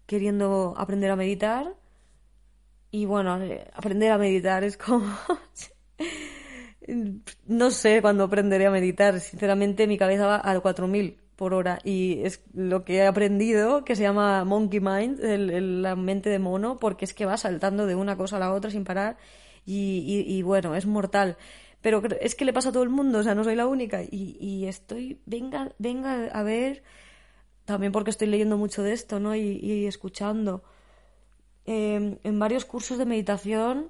queriendo 0.06 0.74
aprender 0.78 1.12
a 1.12 1.18
meditar. 1.18 1.76
Y 2.92 3.06
bueno, 3.06 3.38
aprender 3.74 4.12
a 4.14 4.18
meditar 4.18 4.64
es 4.64 4.78
como... 4.78 5.06
no 7.48 7.72
sé 7.72 8.02
cuándo 8.02 8.26
aprenderé 8.26 8.66
a 8.66 8.72
meditar. 8.72 9.20
Sinceramente, 9.20 9.88
mi 9.88 9.98
cabeza 9.98 10.26
va 10.26 10.42
a 10.44 10.60
4000 10.60 11.18
por 11.36 11.54
hora 11.54 11.80
y 11.84 12.24
es 12.24 12.42
lo 12.54 12.86
que 12.86 12.98
he 12.98 13.08
aprendido 13.08 13.84
que 13.84 13.96
se 13.96 14.04
llama 14.04 14.44
monkey 14.46 14.80
mind, 14.80 15.20
la 15.20 15.96
mente 15.96 16.30
de 16.30 16.40
mono, 16.40 16.80
porque 16.80 17.06
es 17.06 17.14
que 17.14 17.26
va 17.26 17.38
saltando 17.38 17.86
de 17.86 17.96
una 17.96 18.16
cosa 18.18 18.38
a 18.38 18.40
la 18.40 18.54
otra 18.54 18.70
sin 18.72 18.84
parar 18.84 19.18
y, 19.66 20.42
bueno, 20.44 20.76
es 20.76 20.86
mortal. 20.86 21.38
Pero 21.82 22.02
es 22.22 22.36
que 22.36 22.46
le 22.46 22.54
pasa 22.54 22.70
a 22.70 22.72
todo 22.72 22.84
el 22.84 22.90
mundo, 22.90 23.20
o 23.20 23.24
sea, 23.24 23.36
no 23.36 23.44
soy 23.44 23.56
la 23.56 23.68
única 23.68 24.02
y, 24.10 24.66
estoy, 24.68 25.20
venga, 25.26 25.74
venga 25.80 26.26
a 26.28 26.44
ver, 26.44 26.84
también 27.66 27.92
porque 27.92 28.12
estoy 28.12 28.28
leyendo 28.28 28.58
mucho 28.58 28.84
de 28.84 28.94
esto, 28.94 29.20
¿no? 29.20 29.36
Y, 29.36 29.86
escuchando. 29.86 30.64
Em, 31.66 32.18
en 32.24 32.40
varios 32.40 32.66
cursos 32.66 32.98
de 32.98 33.06
meditación 33.06 33.90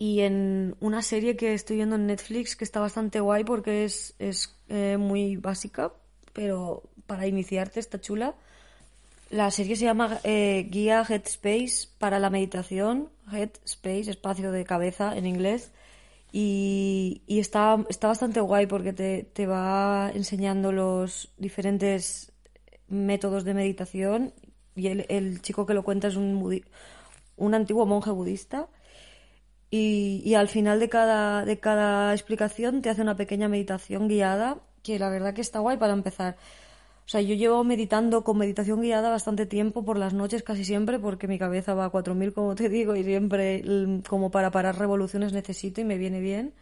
y 0.00 0.20
en 0.20 0.76
una 0.80 1.02
serie 1.02 1.36
que 1.36 1.52
estoy 1.52 1.76
viendo 1.76 1.96
en 1.96 2.06
Netflix 2.06 2.56
que 2.56 2.64
está 2.64 2.80
bastante 2.80 3.20
guay 3.20 3.44
porque 3.44 3.84
es, 3.84 4.14
es 4.18 4.56
eh, 4.70 4.96
muy 4.96 5.36
básica, 5.36 5.92
pero 6.32 6.82
para 7.06 7.26
iniciarte 7.26 7.80
está 7.80 8.00
chula. 8.00 8.34
La 9.28 9.50
serie 9.50 9.76
se 9.76 9.84
llama 9.84 10.18
eh, 10.24 10.66
Guía 10.70 11.04
Headspace 11.06 11.88
para 11.98 12.18
la 12.18 12.30
meditación, 12.30 13.10
Headspace, 13.30 14.10
espacio 14.10 14.52
de 14.52 14.64
cabeza 14.64 15.14
en 15.18 15.26
inglés, 15.26 15.70
y, 16.32 17.20
está, 17.28 17.76
está 17.90 18.08
bastante 18.08 18.40
guay 18.40 18.66
porque 18.66 18.94
te, 18.94 19.46
va 19.46 20.10
enseñando 20.14 20.72
los 20.72 21.30
diferentes 21.36 22.32
métodos 22.88 23.44
de 23.44 23.52
meditación 23.52 24.32
y 24.74 24.86
el, 24.86 25.42
chico 25.42 25.66
que 25.66 25.74
lo 25.74 25.82
cuenta 25.82 26.08
es 26.08 26.16
un, 26.16 26.62
un 27.36 27.54
antiguo 27.54 27.84
monje 27.84 28.10
budista 28.12 28.68
y, 29.70 30.22
y, 30.24 30.34
al 30.34 30.48
final 30.48 30.80
de 30.80 30.88
cada, 30.88 31.44
de 31.44 31.60
cada 31.60 32.12
explicación 32.12 32.82
te 32.82 32.90
hace 32.90 33.02
una 33.02 33.16
pequeña 33.16 33.48
meditación 33.48 34.08
guiada 34.08 34.58
que 34.82 34.98
la 34.98 35.08
verdad 35.10 35.34
que 35.34 35.40
está 35.42 35.60
guay 35.60 35.76
para 35.76 35.92
empezar. 35.92 36.36
O 37.06 37.08
sea, 37.10 37.20
yo 37.20 37.34
llevo 37.34 37.64
meditando 37.64 38.22
con 38.22 38.38
meditación 38.38 38.82
guiada 38.82 39.10
bastante 39.10 39.44
tiempo 39.44 39.84
por 39.84 39.98
las 39.98 40.14
noches 40.14 40.44
casi 40.44 40.64
siempre 40.64 40.98
porque 41.00 41.26
mi 41.26 41.38
cabeza 41.40 41.74
va 41.74 41.86
a 41.86 41.90
4000 41.90 42.32
como 42.32 42.54
te 42.54 42.68
digo 42.68 42.94
y 42.94 43.02
siempre 43.02 43.64
mm, 43.64 44.02
como 44.08 44.30
para 44.30 44.52
parar 44.52 44.78
revoluciones 44.78 45.32
necesito 45.32 45.80
y 45.80 45.84
me 45.84 45.98
viene 45.98 46.20
bien. 46.20 46.54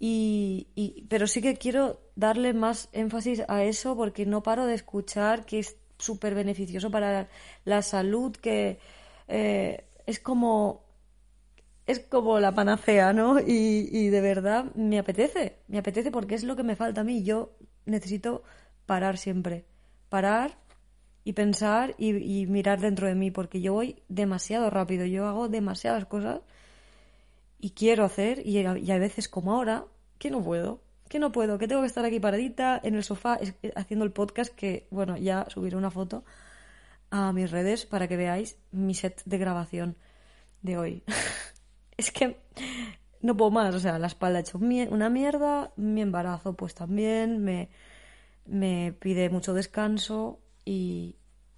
Y, 0.00 0.68
y, 0.76 1.04
pero 1.08 1.26
sí 1.26 1.42
que 1.42 1.56
quiero 1.56 2.00
darle 2.14 2.52
más 2.52 2.88
énfasis 2.92 3.42
a 3.48 3.64
eso 3.64 3.96
porque 3.96 4.26
no 4.26 4.44
paro 4.44 4.64
de 4.66 4.74
escuchar 4.74 5.44
que 5.44 5.58
es 5.58 5.76
súper 5.98 6.34
beneficioso 6.34 6.90
para 6.90 7.28
la 7.64 7.82
salud, 7.82 8.36
que 8.36 8.78
eh, 9.26 9.84
es 10.06 10.20
como 10.20 10.84
es 11.88 12.00
como 12.00 12.38
la 12.38 12.52
panacea, 12.54 13.14
¿no? 13.14 13.40
Y, 13.40 14.08
de 14.10 14.20
verdad 14.20 14.66
me 14.74 14.98
apetece, 14.98 15.56
me 15.68 15.78
apetece 15.78 16.10
porque 16.10 16.34
es 16.34 16.44
lo 16.44 16.54
que 16.54 16.62
me 16.62 16.76
falta 16.76 17.00
a 17.00 17.04
mí. 17.04 17.24
Yo 17.24 17.56
necesito 17.86 18.42
parar 18.84 19.16
siempre, 19.16 19.64
parar 20.10 20.58
y 21.24 21.32
pensar 21.32 21.94
y, 21.96 22.46
mirar 22.46 22.80
dentro 22.80 23.06
de 23.08 23.14
mí 23.14 23.30
porque 23.30 23.62
yo 23.62 23.72
voy 23.72 24.02
demasiado 24.08 24.68
rápido, 24.68 25.06
yo 25.06 25.26
hago 25.26 25.48
demasiadas 25.48 26.04
cosas 26.04 26.42
y 27.58 27.70
quiero 27.70 28.04
hacer 28.04 28.46
y, 28.46 28.58
y 28.58 28.90
hay 28.90 28.98
veces 28.98 29.28
como 29.28 29.54
ahora 29.54 29.86
que 30.18 30.30
no 30.30 30.42
puedo, 30.42 30.82
que 31.08 31.18
no 31.18 31.32
puedo, 31.32 31.56
que 31.56 31.68
tengo 31.68 31.80
que 31.80 31.86
estar 31.86 32.04
aquí 32.04 32.20
paradita 32.20 32.78
en 32.84 32.96
el 32.96 33.02
sofá 33.02 33.38
haciendo 33.76 34.04
el 34.04 34.12
podcast 34.12 34.54
que, 34.54 34.88
bueno, 34.90 35.16
ya 35.16 35.46
subiré 35.48 35.76
una 35.76 35.90
foto 35.90 36.22
a 37.10 37.32
mis 37.32 37.50
redes 37.50 37.86
para 37.86 38.08
que 38.08 38.18
veáis 38.18 38.58
mi 38.72 38.94
set 38.94 39.22
de 39.24 39.38
grabación 39.38 39.96
de 40.60 40.76
hoy. 40.76 41.02
es 41.98 42.10
que 42.10 42.40
no 43.20 43.36
puedo 43.36 43.50
más, 43.50 43.74
o 43.74 43.80
sea, 43.80 43.98
la 43.98 44.06
espalda 44.06 44.38
ha 44.38 44.40
hecho 44.40 44.58
una 44.58 45.10
mierda, 45.10 45.72
mi 45.76 46.00
embarazo 46.00 46.54
pues 46.54 46.74
también, 46.74 47.44
me, 47.44 47.68
me 48.46 48.94
pide 48.98 49.28
mucho 49.28 49.52
descanso 49.52 50.40
y 50.64 51.16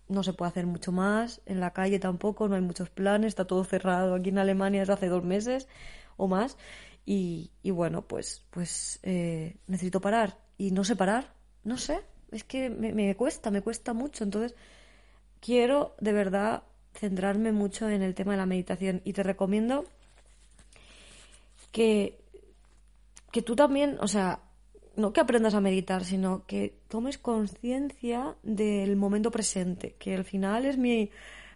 no 0.09 0.23
se 0.23 0.33
puede 0.33 0.51
hacer 0.51 0.67
mucho 0.67 0.93
más, 0.93 1.41
en 1.47 1.61
la 1.61 1.73
calle 1.73 1.99
tampoco, 1.99 2.49
no 2.49 2.57
hay 2.57 2.63
muchos 2.63 2.91
planes, 2.91 3.29
está 3.29 3.47
todo 3.47 3.65
cerrado. 3.65 4.15
Aquí 4.15 4.31
en 4.31 4.39
Alemania 4.39 4.81
desde 4.81 4.93
hace 4.93 5.07
dos 5.07 5.25
meses 5.25 5.69
o 6.17 6.27
más. 6.27 6.57
Y, 7.07 7.53
y 7.63 7.71
bueno, 7.71 8.03
pues, 8.07 8.45
pues 8.51 8.99
eh, 9.03 9.57
necesito 9.67 10.01
parar. 10.01 10.39
Y 10.59 10.73
no 10.73 10.85
sé 10.85 10.97
parar, 10.97 11.33
no 11.65 11.79
sé, 11.79 12.01
es 12.33 12.45
que 12.45 12.71
me, 12.71 12.93
me 12.93 13.15
cuesta, 13.17 13.51
me 13.51 13.63
cuesta 13.63 13.95
mucho, 13.95 14.25
entonces 14.25 14.55
quiero 15.41 15.95
de 16.01 16.13
verdad 16.13 16.65
centrarme 16.95 17.53
mucho 17.53 17.89
en 17.89 18.03
el 18.03 18.15
tema 18.15 18.33
de 18.33 18.39
la 18.39 18.47
meditación. 18.47 19.01
Y 19.05 19.13
te 19.13 19.23
recomiendo 19.23 19.85
que, 21.73 22.21
que 23.33 23.43
tú 23.43 23.57
también, 23.57 23.99
o 24.01 24.09
sea, 24.09 24.41
no 24.97 25.13
que 25.13 25.21
aprendas 25.21 25.55
a 25.55 25.61
meditar, 25.61 26.05
sino 26.05 26.45
que 26.47 26.75
tomes 26.89 27.19
conciencia 27.19 28.37
del 28.43 28.97
momento 28.97 29.31
presente, 29.31 29.97
que 29.99 30.15
al 30.15 30.25
final 30.25 30.67
es 30.67 30.77
mi, 30.77 31.11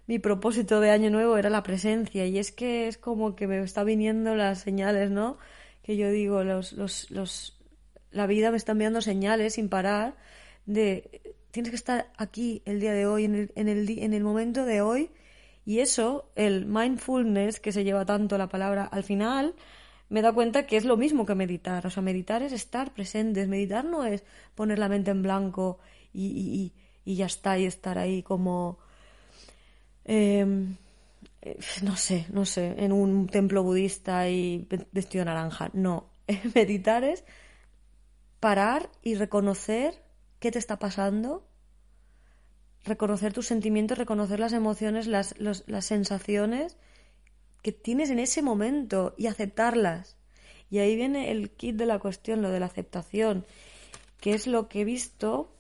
mi 0.06 0.18
propósito 0.18 0.80
de 0.80 0.90
año 0.90 1.10
nuevo, 1.10 1.36
era 1.36 1.50
la 1.50 1.62
presencia, 1.62 2.26
y 2.26 2.38
es 2.38 2.52
que 2.52 2.88
es 2.88 2.98
como 2.98 3.36
que 3.36 3.46
me 3.46 3.62
está 3.62 3.84
viniendo 3.84 4.34
las 4.34 4.60
señales, 4.60 5.10
¿no? 5.10 5.38
Que 5.82 5.96
yo 5.96 6.10
digo, 6.10 6.44
los, 6.44 6.72
los, 6.72 7.10
los, 7.10 7.58
la 8.10 8.26
vida 8.26 8.50
me 8.50 8.56
está 8.56 8.72
enviando 8.72 9.00
señales 9.00 9.54
sin 9.54 9.68
parar 9.68 10.16
de 10.66 11.34
tienes 11.54 11.70
que 11.70 11.76
estar 11.76 12.10
aquí 12.16 12.62
el 12.64 12.80
día 12.80 12.92
de 12.92 13.06
hoy, 13.06 13.26
en 13.26 13.34
el, 13.36 13.52
en 13.54 13.68
el, 13.68 13.88
en 13.88 14.12
el 14.12 14.24
momento 14.24 14.64
de 14.64 14.80
hoy, 14.80 15.10
y 15.64 15.78
eso, 15.78 16.30
el 16.34 16.66
mindfulness, 16.66 17.60
que 17.60 17.70
se 17.70 17.84
lleva 17.84 18.04
tanto 18.04 18.36
la 18.36 18.48
palabra, 18.48 18.84
al 18.84 19.04
final 19.04 19.54
me 20.14 20.22
da 20.22 20.32
cuenta 20.32 20.64
que 20.64 20.76
es 20.76 20.84
lo 20.84 20.96
mismo 20.96 21.26
que 21.26 21.34
meditar. 21.34 21.84
O 21.88 21.90
sea, 21.90 22.00
meditar 22.00 22.40
es 22.44 22.52
estar 22.52 22.94
presentes. 22.94 23.48
Meditar 23.48 23.84
no 23.84 24.04
es 24.04 24.22
poner 24.54 24.78
la 24.78 24.88
mente 24.88 25.10
en 25.10 25.22
blanco 25.24 25.80
y, 26.12 26.72
y, 27.04 27.14
ya 27.16 27.26
está, 27.26 27.58
y 27.58 27.64
estar 27.64 27.98
ahí 27.98 28.22
como. 28.22 28.78
Em, 30.04 30.76
eh, 31.42 31.58
no 31.82 31.96
sé, 31.96 32.26
no 32.30 32.44
sé, 32.44 32.76
en 32.78 32.92
un 32.92 33.26
templo 33.26 33.64
budista 33.64 34.28
y 34.28 34.68
vestido 34.92 35.24
naranja. 35.24 35.70
No. 35.72 36.10
meditar 36.54 37.02
es 37.02 37.24
parar 38.38 38.90
y 39.02 39.16
reconocer 39.16 40.00
qué 40.38 40.52
te 40.52 40.60
está 40.60 40.78
pasando, 40.78 41.44
reconocer 42.84 43.32
tus 43.32 43.48
sentimientos, 43.48 43.98
reconocer 43.98 44.38
las 44.38 44.52
emociones, 44.52 45.08
las, 45.08 45.34
las 45.40 45.84
sensaciones 45.84 46.76
que 47.64 47.72
tienes 47.72 48.10
en 48.10 48.18
ese 48.18 48.42
momento 48.42 49.14
y 49.16 49.26
aceptarlas. 49.26 50.18
Y 50.68 50.80
ahí 50.80 50.96
viene 50.96 51.30
el 51.30 51.50
kit 51.50 51.76
de 51.76 51.86
la 51.86 51.98
cuestión, 51.98 52.42
lo 52.42 52.50
de 52.50 52.60
la 52.60 52.66
aceptación, 52.66 53.46
que 54.20 54.34
es 54.34 54.46
lo 54.46 54.68
que 54.68 54.82
he 54.82 54.84
visto, 54.84 55.50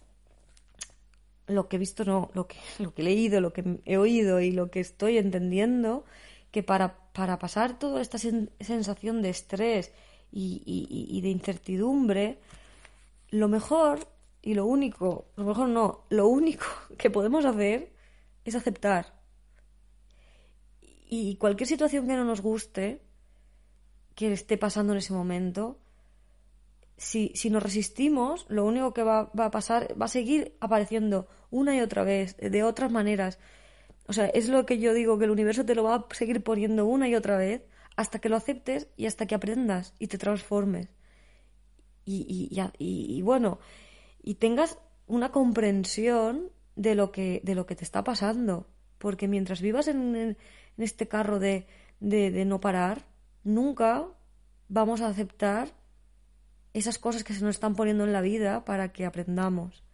lo 1.46 1.66
que 1.66 1.76
he 1.76 1.78
visto 1.78 2.04
no, 2.04 2.30
lo 2.34 2.46
que, 2.46 2.56
lo 2.78 2.92
que 2.92 3.00
he 3.00 3.06
leído, 3.06 3.40
lo 3.40 3.54
que 3.54 3.80
he 3.86 3.96
oído 3.96 4.40
y 4.40 4.50
lo 4.50 4.70
que 4.70 4.80
estoy 4.80 5.16
entendiendo, 5.16 6.04
que 6.50 6.62
para, 6.62 6.98
para 7.14 7.38
pasar 7.38 7.78
toda 7.78 8.02
esta 8.02 8.18
sensación 8.18 9.22
de 9.22 9.30
estrés 9.30 9.90
y, 10.30 10.62
y 10.66 11.20
de 11.22 11.30
incertidumbre, 11.30 12.38
lo 13.30 13.48
mejor 13.48 14.06
y 14.42 14.52
lo 14.52 14.66
único, 14.66 15.24
lo 15.36 15.44
mejor 15.44 15.70
no, 15.70 16.04
lo 16.10 16.28
único 16.28 16.66
que 16.98 17.08
podemos 17.08 17.46
hacer 17.46 17.94
es 18.44 18.54
aceptar. 18.54 19.13
Y 21.16 21.36
cualquier 21.36 21.68
situación 21.68 22.08
que 22.08 22.16
no 22.16 22.24
nos 22.24 22.40
guste, 22.40 23.00
que 24.16 24.32
esté 24.32 24.58
pasando 24.58 24.92
en 24.92 24.98
ese 24.98 25.12
momento, 25.12 25.78
si, 26.96 27.30
si 27.36 27.50
nos 27.50 27.62
resistimos, 27.62 28.46
lo 28.48 28.64
único 28.64 28.92
que 28.92 29.04
va, 29.04 29.30
a 29.32 29.50
pasar, 29.52 29.94
va 30.00 30.06
a 30.06 30.08
seguir 30.08 30.56
apareciendo 30.58 31.28
una 31.52 31.76
y 31.76 31.80
otra 31.82 32.02
vez, 32.02 32.36
de 32.36 32.64
otras 32.64 32.90
maneras. 32.90 33.38
O 34.08 34.12
sea, 34.12 34.26
es 34.26 34.48
lo 34.48 34.66
que 34.66 34.80
yo 34.80 34.92
digo, 34.92 35.16
que 35.16 35.26
el 35.26 35.30
universo 35.30 35.64
te 35.64 35.76
lo 35.76 35.84
va 35.84 35.94
a 35.94 36.06
seguir 36.10 36.42
poniendo 36.42 36.84
una 36.84 37.08
y 37.08 37.14
otra 37.14 37.36
vez 37.36 37.62
hasta 37.94 38.18
que 38.18 38.28
lo 38.28 38.34
aceptes 38.34 38.88
y 38.96 39.06
hasta 39.06 39.26
que 39.26 39.36
aprendas 39.36 39.94
y 40.00 40.08
te 40.08 40.18
transformes. 40.18 40.88
Y, 42.04 42.50
y 42.76 43.22
bueno, 43.22 43.60
y 44.20 44.34
tengas 44.34 44.78
una 45.06 45.30
comprensión 45.30 46.50
de 46.74 46.96
lo 46.96 47.12
que, 47.12 47.40
de 47.44 47.54
lo 47.54 47.66
que 47.66 47.76
te 47.76 47.84
está 47.84 48.02
pasando. 48.02 48.66
Porque 48.98 49.28
mientras 49.28 49.60
vivas 49.60 49.86
en, 49.86 50.16
en 50.16 50.38
este 50.76 51.06
carro 51.08 51.38
de, 51.38 51.66
de, 52.00 52.44
no 52.44 52.60
parar, 52.60 53.06
nunca 53.42 54.06
vamos 54.68 55.00
a 55.00 55.08
aceptar 55.08 55.72
esas 56.72 56.98
cosas 56.98 57.24
que 57.24 57.34
se 57.34 57.44
nos 57.44 57.54
están 57.54 57.74
poniendo 57.74 58.04
en 58.04 58.12
la 58.12 58.20
vida 58.20 58.64
para 58.64 58.92
que 58.92 59.06
aprendamos. 59.06 59.84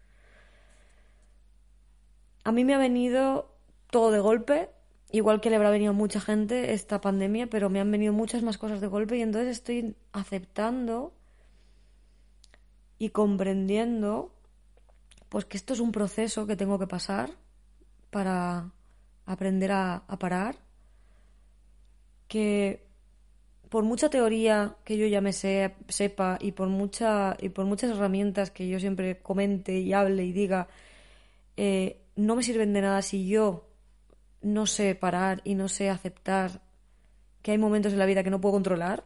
A 2.44 2.52
mí 2.52 2.64
me 2.64 2.74
ha 2.74 2.78
venido 2.78 3.54
todo 3.90 4.10
de 4.10 4.20
golpe, 4.20 4.70
igual 5.10 5.40
que 5.40 5.50
le 5.50 5.56
habrá 5.56 5.70
venido 5.70 5.90
a 5.90 5.94
mucha 5.94 6.20
gente 6.20 6.72
esta 6.72 7.00
pandemia, 7.00 7.48
pero 7.48 7.68
me 7.68 7.80
han 7.80 7.90
venido 7.90 8.12
muchas 8.12 8.42
más 8.42 8.56
cosas 8.56 8.80
de 8.80 8.86
golpe 8.86 9.18
y 9.18 9.22
entonces 9.22 9.58
estoy 9.58 9.94
aceptando 10.12 11.12
y 12.98 13.10
comprendiendo 13.10 14.34
pues 15.28 15.44
que 15.44 15.56
esto 15.56 15.74
es 15.74 15.80
un 15.80 15.92
proceso 15.92 16.46
que 16.46 16.56
tengo 16.56 16.78
que 16.78 16.86
pasar 16.86 17.30
para 18.10 18.72
aprender 19.26 19.70
a 19.70 20.02
parar, 20.18 20.56
que 22.30 22.86
por 23.70 23.82
mucha 23.82 24.08
teoría 24.08 24.76
que 24.84 24.96
yo 24.96 25.08
ya 25.08 25.20
me 25.20 25.32
sepa 25.32 26.38
y 26.40 26.52
por, 26.52 26.68
mucha, 26.68 27.36
y 27.40 27.48
por 27.48 27.64
muchas 27.64 27.90
herramientas 27.90 28.52
que 28.52 28.68
yo 28.68 28.78
siempre 28.78 29.18
comente 29.18 29.80
y 29.80 29.92
hable 29.92 30.24
y 30.24 30.32
diga, 30.32 30.68
eh, 31.56 32.00
no 32.14 32.36
me 32.36 32.44
sirven 32.44 32.72
de 32.72 32.82
nada 32.82 33.02
si 33.02 33.26
yo 33.26 33.68
no 34.42 34.66
sé 34.66 34.94
parar 34.94 35.40
y 35.42 35.56
no 35.56 35.66
sé 35.66 35.90
aceptar 35.90 36.62
que 37.42 37.50
hay 37.50 37.58
momentos 37.58 37.92
en 37.92 37.98
la 37.98 38.06
vida 38.06 38.22
que 38.22 38.30
no 38.30 38.40
puedo 38.40 38.54
controlar 38.54 39.02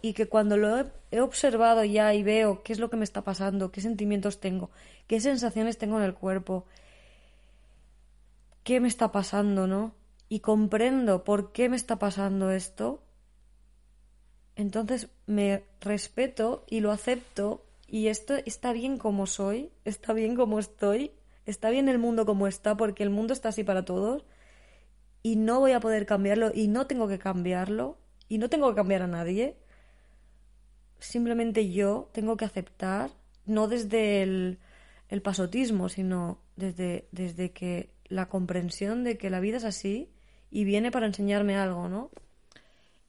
y 0.00 0.14
que 0.14 0.26
cuando 0.26 0.56
lo 0.56 0.86
he, 1.10 1.20
observado 1.20 1.84
ya 1.84 2.14
y 2.14 2.22
veo 2.22 2.62
qué 2.62 2.72
es 2.72 2.78
lo 2.78 2.88
que 2.88 2.96
me 2.96 3.04
está 3.04 3.24
pasando, 3.24 3.70
qué 3.70 3.82
sentimientos 3.82 4.40
tengo, 4.40 4.70
qué 5.06 5.20
sensaciones 5.20 5.76
tengo 5.76 5.98
en 5.98 6.04
el 6.04 6.14
cuerpo, 6.14 6.64
qué 8.64 8.80
me 8.80 8.88
está 8.88 9.12
pasando, 9.12 9.66
¿no? 9.66 9.95
Y 10.28 10.40
comprendo 10.40 11.24
por 11.24 11.52
qué 11.52 11.68
me 11.68 11.76
está 11.76 11.98
pasando 11.98 12.50
esto, 12.50 13.02
entonces 14.56 15.08
me 15.26 15.64
respeto 15.80 16.64
y 16.68 16.80
lo 16.80 16.90
acepto 16.90 17.64
y 17.86 18.08
esto 18.08 18.34
está 18.46 18.72
bien 18.72 18.98
como 18.98 19.26
soy, 19.26 19.70
está 19.84 20.12
bien 20.12 20.34
como 20.34 20.58
estoy, 20.58 21.12
está 21.44 21.70
bien 21.70 21.88
el 21.88 21.98
mundo 21.98 22.26
como 22.26 22.46
está 22.46 22.76
porque 22.76 23.02
el 23.02 23.10
mundo 23.10 23.32
está 23.32 23.50
así 23.50 23.62
para 23.62 23.84
todos 23.84 24.24
y 25.22 25.36
no 25.36 25.60
voy 25.60 25.72
a 25.72 25.80
poder 25.80 26.06
cambiarlo 26.06 26.50
y 26.54 26.68
no 26.68 26.86
tengo 26.86 27.06
que 27.06 27.18
cambiarlo 27.18 27.98
y 28.28 28.38
no 28.38 28.48
tengo 28.48 28.70
que 28.70 28.76
cambiar 28.76 29.02
a 29.02 29.06
nadie. 29.06 29.56
Simplemente 30.98 31.70
yo 31.70 32.10
tengo 32.12 32.36
que 32.36 32.46
aceptar, 32.46 33.10
no 33.44 33.68
desde 33.68 34.22
el, 34.22 34.58
pasotismo, 35.22 35.88
sino 35.88 36.40
desde, 36.56 37.08
desde 37.12 37.52
que 37.52 37.90
la 38.06 38.28
comprensión 38.28 39.04
de 39.04 39.18
que 39.18 39.30
la 39.30 39.40
vida 39.40 39.58
es 39.58 39.64
así 39.64 40.10
y 40.50 40.64
viene 40.64 40.90
para 40.90 41.06
enseñarme 41.06 41.56
algo, 41.56 41.88
¿no? 41.88 42.10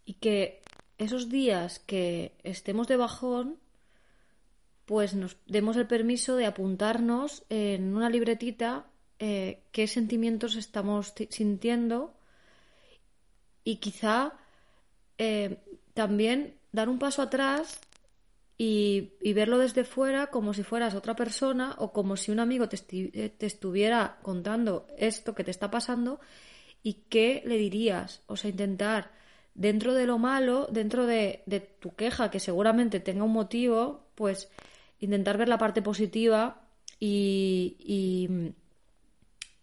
Y 0.06 0.14
que 0.14 0.62
esos 0.98 1.30
días 1.30 1.80
que 1.80 2.34
estemos 2.44 2.88
de 2.88 2.98
bajón, 2.98 3.58
pues 4.86 5.14
nos 5.14 5.38
demos 5.46 5.76
el 5.78 5.88
permiso 5.88 6.36
de 6.36 6.46
apuntarnos 6.46 7.44
en 7.50 7.96
una 7.96 8.10
libretita 8.10 8.86
eh, 9.20 9.64
qué 9.72 9.88
sentimientos 9.88 10.56
estamos 10.56 11.14
sintiendo 11.30 12.14
y 13.64 13.78
quizá 13.78 14.34
eh, 15.18 15.58
también 15.94 16.56
dar 16.72 16.88
un 16.88 17.00
paso 17.00 17.24
atrás 17.24 17.80
y, 18.60 19.14
verlo 19.34 19.58
desde 19.58 19.84
fuera 19.84 20.28
como 20.28 20.54
si 20.54 20.64
fueras 20.64 20.96
otra 20.96 21.16
persona 21.16 21.76
o 21.80 21.92
como 21.92 22.16
si 22.16 22.32
un 22.32 22.40
amigo 22.40 22.70
te, 22.70 22.78
eh, 22.92 23.30
te 23.30 23.46
estuviera 23.46 24.20
contando 24.22 24.88
esto 24.98 25.36
que 25.36 25.44
te 25.44 25.52
está 25.52 25.70
pasando 25.70 26.20
y 26.88 27.04
qué 27.10 27.44
le 27.46 27.58
dirías. 27.58 28.22
O 28.28 28.38
sea, 28.38 28.50
intentar 28.50 29.12
dentro 29.56 29.94
de 29.94 30.06
lo 30.06 30.18
malo, 30.20 30.68
dentro 30.72 31.06
de, 31.06 31.44
tu 31.82 31.94
queja, 31.96 32.32
que 32.32 32.40
seguramente 32.40 33.02
tenga 33.02 33.26
un 33.26 33.34
motivo, 33.34 34.08
pues 34.16 34.50
intentar 35.02 35.38
ver 35.38 35.50
la 35.50 35.58
parte 35.58 35.82
positiva 35.82 36.62
y, 36.98 37.76
y, 37.78 38.54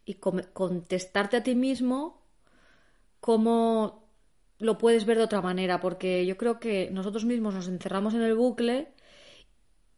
y 0.05 0.15
contestarte 0.53 1.39
a 1.39 1.43
ti 1.43 1.55
mismo 1.55 2.21
cómo 3.21 4.07
lo 4.59 4.77
puedes 4.77 5.07
ver 5.07 5.17
de 5.17 5.25
otra 5.25 5.41
manera, 5.41 5.81
porque 5.81 6.27
yo 6.27 6.37
creo 6.37 6.61
que 6.61 6.91
nosotros 6.91 7.25
mismos 7.25 7.55
nos 7.55 7.69
encerramos 7.69 8.13
en 8.13 8.21
el 8.21 8.35
bucle 8.35 8.93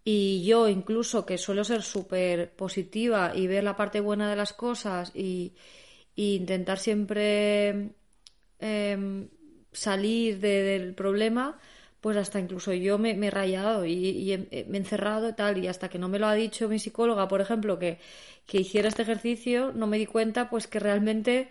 y 0.05 0.45
yo 0.45 0.69
incluso 0.69 1.27
que 1.27 1.39
suelo 1.39 1.65
ser 1.65 1.83
súper 1.83 2.55
positiva 2.55 3.33
y 3.35 3.49
ver 3.49 3.65
la 3.65 3.75
parte 3.75 3.99
buena 3.99 4.31
de 4.31 4.37
las 4.37 4.53
cosas 4.53 5.11
y, 5.13 5.55
intentar 6.17 6.79
siempre 6.79 7.91
em, 8.59 9.29
salir 9.73 10.41
del 10.41 10.95
problema, 10.95 11.59
pues 12.01 12.17
hasta 12.17 12.41
incluso 12.41 12.73
yo 12.73 12.99
me, 12.99 13.11
he 13.13 13.31
rayado 13.31 13.85
y, 13.87 14.49
me 14.69 14.79
he 14.79 14.81
encerrado 14.81 15.29
y 15.31 15.33
tal, 15.35 15.59
y 15.59 15.69
hasta 15.69 15.89
que 15.89 15.99
no 15.99 16.09
me 16.09 16.19
lo 16.19 16.27
ha 16.27 16.35
dicho 16.35 16.69
mi 16.69 16.79
psicóloga, 16.79 17.29
por 17.29 17.41
ejemplo, 17.41 17.79
que, 17.79 17.99
que 18.47 18.61
hiciera 18.61 18.89
este 18.89 19.03
ejercicio, 19.03 19.73
no 19.75 19.87
me 19.87 19.99
di 19.99 20.07
cuenta 20.07 20.51
pues 20.51 20.67
que 20.67 20.79
realmente 20.81 21.49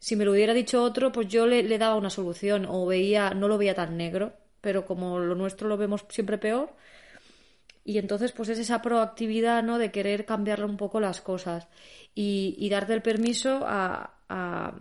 si 0.00 0.16
me 0.16 0.24
lo 0.24 0.32
hubiera 0.32 0.54
dicho 0.54 0.82
otro, 0.82 1.12
pues 1.12 1.28
yo 1.28 1.46
le, 1.46 1.62
le, 1.62 1.78
daba 1.78 1.96
una 1.96 2.10
solución 2.10 2.66
o 2.68 2.86
veía, 2.86 3.30
no 3.34 3.48
lo 3.48 3.58
veía 3.58 3.74
tan 3.74 3.96
negro, 3.96 4.32
pero 4.60 4.86
como 4.86 5.18
lo 5.18 5.34
nuestro 5.34 5.68
lo 5.68 5.76
vemos 5.76 6.04
siempre 6.08 6.38
peor. 6.38 6.74
Y 7.88 7.98
entonces, 7.98 8.32
pues 8.32 8.48
es 8.50 8.58
esa 8.58 8.82
proactividad, 8.82 9.62
¿no? 9.62 9.78
De 9.78 9.90
querer 9.90 10.26
cambiarle 10.26 10.66
un 10.66 10.76
poco 10.76 11.00
las 11.00 11.20
cosas 11.20 11.68
y, 12.14 12.54
y 12.58 12.68
darte 12.68 12.92
el 12.94 13.02
permiso 13.02 13.64
a, 13.66 14.14
a, 14.28 14.74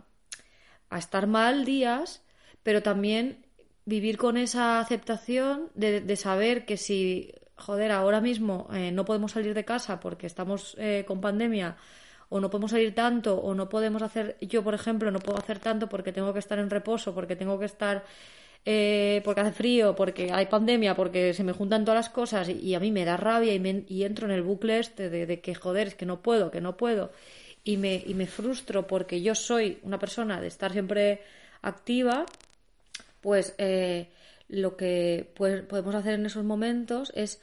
a 0.89 0.97
estar 0.97 1.27
mal 1.27 1.65
días 1.65 2.21
pero 2.67 2.83
también 2.83 3.45
vivir 3.85 4.17
con 4.17 4.35
esa 4.35 4.81
aceptación 4.81 5.69
de, 5.73 6.15
saber 6.17 6.65
que 6.65 6.75
si, 6.75 7.31
joder, 7.55 7.93
ahora 7.93 8.19
mismo 8.19 8.67
eh, 8.73 8.91
no 8.91 9.05
podemos 9.05 9.31
salir 9.31 9.53
de 9.53 9.63
casa 9.63 10.01
porque 10.01 10.27
estamos 10.27 10.75
eh, 10.77 11.05
con 11.07 11.21
pandemia, 11.21 11.77
o 12.27 12.41
no 12.41 12.49
podemos 12.49 12.71
salir 12.71 12.93
tanto, 12.93 13.37
o 13.37 13.55
no 13.55 13.69
podemos 13.69 14.01
hacer, 14.01 14.35
yo 14.41 14.65
por 14.65 14.73
ejemplo, 14.73 15.09
no 15.11 15.19
puedo 15.19 15.39
hacer 15.39 15.59
tanto 15.59 15.87
porque 15.87 16.11
tengo 16.11 16.33
que 16.33 16.39
estar 16.39 16.59
en 16.59 16.69
reposo, 16.69 17.15
porque 17.15 17.37
tengo 17.37 17.57
que 17.57 17.67
estar, 17.67 18.03
eh, 18.65 19.21
porque 19.23 19.41
hace 19.41 19.51
frío, 19.53 19.95
porque 19.95 20.31
hay 20.31 20.47
pandemia, 20.47 20.95
porque 20.95 21.33
se 21.33 21.43
me 21.43 21.53
juntan 21.53 21.85
todas 21.85 21.99
las 21.99 22.09
cosas 22.09 22.49
y, 22.49 22.75
a 22.75 22.79
mí 22.79 22.91
me 22.91 23.05
da 23.05 23.17
rabia 23.17 23.53
y, 23.53 23.85
y, 23.87 24.03
entro 24.03 24.27
en 24.27 24.33
el 24.33 24.43
bucle 24.43 24.79
este 24.79 25.09
de, 25.09 25.39
que, 25.41 25.55
joder, 25.55 25.87
es 25.87 25.95
que 25.95 26.05
no 26.05 26.21
puedo, 26.21 26.51
que 26.51 26.61
no 26.61 26.77
puedo. 26.77 27.11
Y 27.63 27.77
me, 27.77 28.03
y 28.05 28.13
me 28.13 28.27
frustro 28.27 28.87
porque 28.87 29.21
yo 29.21 29.35
soy 29.35 29.79
una 29.83 29.99
persona 29.99 30.41
de 30.41 30.47
estar 30.47 30.71
siempre 30.71 31.21
activa 31.61 32.25
pues 33.21 33.55
eh, 33.57 34.09
lo 34.47 34.77
que 34.77 35.33
podemos 35.35 35.95
hacer 35.95 36.13
en 36.13 36.25
esos 36.25 36.43
momentos 36.43 37.11
es 37.15 37.41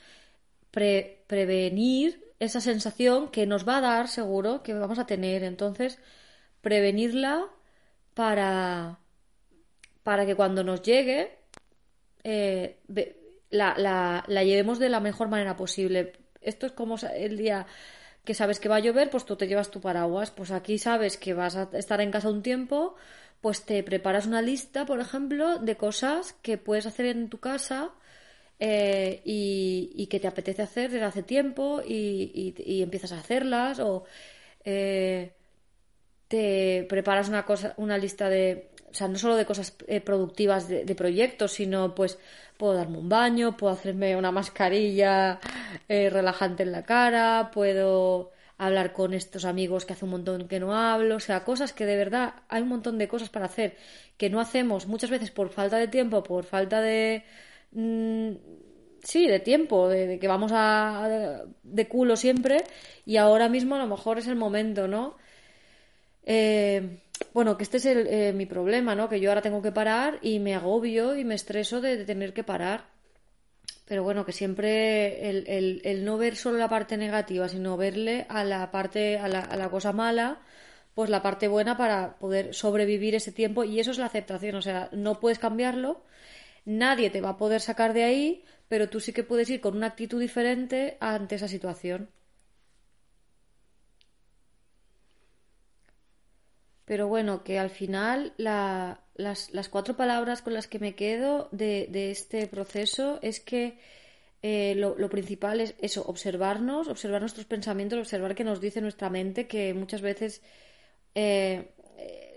prevenir 0.70 2.32
esa 2.40 2.60
sensación 2.60 3.30
que 3.30 3.46
nos 3.46 3.68
va 3.68 3.78
a 3.78 3.80
dar 3.80 4.08
seguro 4.08 4.62
que 4.62 4.74
vamos 4.74 4.98
a 4.98 5.06
tener. 5.06 5.44
Entonces, 5.44 5.98
prevenirla 6.62 7.46
para, 8.14 8.98
para 10.04 10.24
que 10.24 10.36
cuando 10.36 10.62
nos 10.62 10.82
llegue 10.82 11.38
eh, 12.22 12.78
la, 13.50 13.74
la, 13.76 14.24
la, 14.28 14.44
llevemos 14.44 14.78
de 14.78 14.88
la 14.88 15.00
mejor 15.00 15.28
manera 15.28 15.56
posible. 15.56 16.12
Esto 16.40 16.66
es 16.66 16.72
como 16.72 16.96
el 17.14 17.36
día 17.36 17.66
que 18.24 18.34
sabes 18.34 18.60
que 18.60 18.68
va 18.68 18.76
a 18.76 18.80
llover, 18.80 19.10
pues 19.10 19.24
tú 19.24 19.36
te 19.36 19.46
llevas 19.46 19.70
tu 19.70 19.80
paraguas. 19.80 20.30
Pues 20.30 20.50
aquí 20.50 20.78
sabes 20.78 21.16
que 21.16 21.34
vas 21.34 21.56
a 21.56 21.68
estar 21.72 22.00
en 22.00 22.10
casa 22.10 22.30
un 22.30 22.42
tiempo, 22.42 22.94
pues 23.40 23.64
te 23.64 23.82
preparas 23.82 24.26
una 24.26 24.42
lista, 24.42 24.86
por 24.86 25.00
ejemplo, 25.00 25.58
de 25.58 25.76
cosas 25.76 26.34
que 26.42 26.58
puedes 26.58 26.86
hacer 26.86 27.06
en 27.06 27.28
tu 27.28 27.38
casa 27.40 27.92
eh, 28.58 29.20
y, 29.24 30.06
que 30.10 30.20
te 30.20 30.28
apetece 30.28 30.62
hacer 30.62 30.90
desde 30.90 31.04
hace 31.04 31.22
tiempo 31.22 31.82
y, 31.86 32.54
empiezas 32.82 33.12
a 33.12 33.18
hacerlas 33.18 33.80
o 33.80 34.04
eh, 34.64 35.34
te 36.28 36.86
preparas 36.88 37.28
una 37.28 37.44
cosa, 37.44 37.74
una 37.76 37.98
lista 37.98 38.28
de, 38.28 38.70
o 38.94 38.96
sea, 38.96 39.08
no 39.08 39.18
solo 39.18 39.34
de 39.34 39.44
cosas 39.44 39.74
eh, 39.88 40.00
productivas 40.00 40.68
de, 40.68 40.94
proyectos, 40.94 41.50
sino 41.50 41.96
pues 41.96 42.16
puedo 42.56 42.74
darme 42.74 42.98
un 42.98 43.08
baño, 43.08 43.56
puedo 43.56 43.72
hacerme 43.72 44.14
una 44.14 44.30
mascarilla 44.30 45.40
relajante 45.88 46.62
en 46.62 46.70
la 46.70 46.84
cara, 46.84 47.50
puedo 47.52 48.30
hablar 48.56 48.92
con 48.92 49.14
estos 49.14 49.44
amigos 49.44 49.84
que 49.84 49.94
hace 49.94 50.04
un 50.04 50.12
montón 50.12 50.46
que 50.46 50.60
no 50.60 50.76
hablo, 50.76 51.16
o 51.16 51.20
sea, 51.20 51.42
cosas 51.44 51.72
que 51.72 51.86
de 51.86 51.96
verdad 51.96 52.34
hay 52.48 52.62
un 52.62 52.68
montón 52.68 52.98
de 52.98 53.08
cosas 53.08 53.28
para 53.28 53.46
hacer 53.46 53.76
que 54.16 54.30
no 54.30 54.40
hacemos 54.40 54.86
muchas 54.86 55.10
veces 55.10 55.32
por 55.32 55.50
falta 55.50 55.76
de 55.78 55.88
tiempo, 55.88 56.22
por 56.22 56.44
falta 56.44 56.80
de... 56.80 57.24
Mm, 57.72 58.34
sí, 59.02 59.26
de 59.26 59.40
tiempo, 59.40 59.88
de, 59.88 60.18
que 60.20 60.28
vamos 60.28 60.52
a, 60.54 61.42
de 61.62 61.88
culo 61.88 62.16
siempre 62.16 62.64
y 63.04 63.16
ahora 63.16 63.48
mismo 63.48 63.74
a 63.74 63.78
lo 63.78 63.86
mejor 63.88 64.18
es 64.18 64.28
el 64.28 64.36
momento, 64.36 64.86
¿no? 64.88 65.16
Eh, 66.24 67.00
bueno, 67.34 67.58
que 67.58 67.64
este 67.64 67.76
es 67.76 67.84
eh, 67.86 68.32
mi 68.34 68.46
problema, 68.46 68.94
¿no? 68.94 69.08
Que 69.10 69.20
yo 69.20 69.30
ahora 69.30 69.42
tengo 69.42 69.60
que 69.60 69.72
parar 69.72 70.18
y 70.22 70.38
me 70.38 70.54
agobio 70.54 71.16
y 71.16 71.24
me 71.24 71.34
estreso 71.34 71.82
de 71.82 72.04
tener 72.06 72.32
que 72.32 72.44
parar 72.44 72.94
pero 73.86 74.02
bueno, 74.02 74.24
que 74.24 74.32
siempre 74.32 75.28
el, 75.28 75.80
el, 75.84 76.04
no 76.04 76.16
ver 76.16 76.36
solo 76.36 76.58
la 76.58 76.68
parte 76.68 76.96
negativa, 76.96 77.48
sino 77.48 77.76
verle 77.76 78.26
a 78.28 78.44
la 78.44 78.70
parte, 78.70 79.18
a 79.18 79.28
la, 79.28 79.40
a 79.40 79.56
la 79.56 79.68
cosa 79.70 79.92
mala, 79.92 80.40
pues 80.94 81.10
la 81.10 81.22
parte 81.22 81.48
buena 81.48 81.76
para 81.76 82.16
poder 82.18 82.54
sobrevivir 82.54 83.14
ese 83.14 83.32
tiempo 83.32 83.64
y 83.64 83.80
eso 83.80 83.90
es 83.90 83.98
la 83.98 84.06
aceptación, 84.06 84.54
o 84.56 84.62
sea, 84.62 84.88
no 84.92 85.20
puedes 85.20 85.38
cambiarlo, 85.38 86.02
nadie 86.64 87.10
te 87.10 87.20
va 87.20 87.30
a 87.30 87.36
poder 87.36 87.60
sacar 87.60 87.92
de 87.92 88.04
ahí, 88.04 88.44
pero 88.68 88.88
tú 88.88 89.00
sí 89.00 89.12
que 89.12 89.24
puedes 89.24 89.50
ir 89.50 89.60
con 89.60 89.76
una 89.76 89.88
actitud 89.88 90.20
diferente 90.20 90.96
ante 91.00 91.34
esa 91.34 91.48
situación. 91.48 92.08
Pero 96.84 97.08
bueno, 97.08 97.44
que 97.44 97.58
al 97.58 97.70
final 97.70 98.34
la, 98.36 99.00
las, 99.14 99.52
las, 99.52 99.68
cuatro 99.68 99.96
palabras 99.96 100.42
con 100.42 100.52
las 100.52 100.66
que 100.66 100.78
me 100.78 100.94
quedo 100.94 101.48
de, 101.50 101.88
de 101.90 102.10
este 102.10 102.46
proceso 102.46 103.18
es 103.22 103.40
que 103.40 103.78
eh, 104.42 104.74
lo, 104.76 104.94
lo, 104.98 105.08
principal 105.08 105.60
es 105.62 105.74
eso, 105.80 106.04
observarnos, 106.06 106.88
observar 106.88 107.22
nuestros 107.22 107.46
pensamientos, 107.46 107.98
observar 107.98 108.34
qué 108.34 108.44
nos 108.44 108.60
dice 108.60 108.82
nuestra 108.82 109.08
mente, 109.08 109.46
que 109.46 109.72
muchas 109.72 110.02
veces 110.02 110.42
eh, 111.14 111.70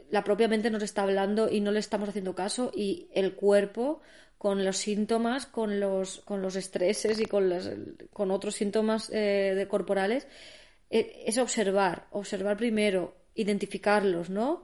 la 0.10 0.24
propia 0.24 0.48
mente 0.48 0.70
nos 0.70 0.84
está 0.84 1.04
hablando 1.04 1.50
y 1.52 1.60
no 1.60 1.72
le 1.72 1.80
estamos 1.80 2.08
haciendo 2.08 2.34
caso 2.34 2.72
y 2.74 3.10
el 3.14 3.36
cuerpo 3.36 4.00
con 4.38 4.64
los 4.64 4.78
síntomas, 4.78 5.48
con 5.48 5.82
los, 5.82 6.22
con 6.22 6.42
los 6.42 6.56
estreses 6.56 7.20
y 7.20 7.26
con, 7.26 7.50
las, 7.50 7.70
con 8.14 8.32
otros 8.32 8.56
síntomas 8.56 9.10
eh, 9.10 9.54
de 9.54 9.68
corporales, 9.68 10.28
es 10.90 11.38
observar, 11.38 12.08
observar 12.12 12.56
primero, 12.56 13.18
identificarlos, 13.38 14.30
¿no? 14.30 14.64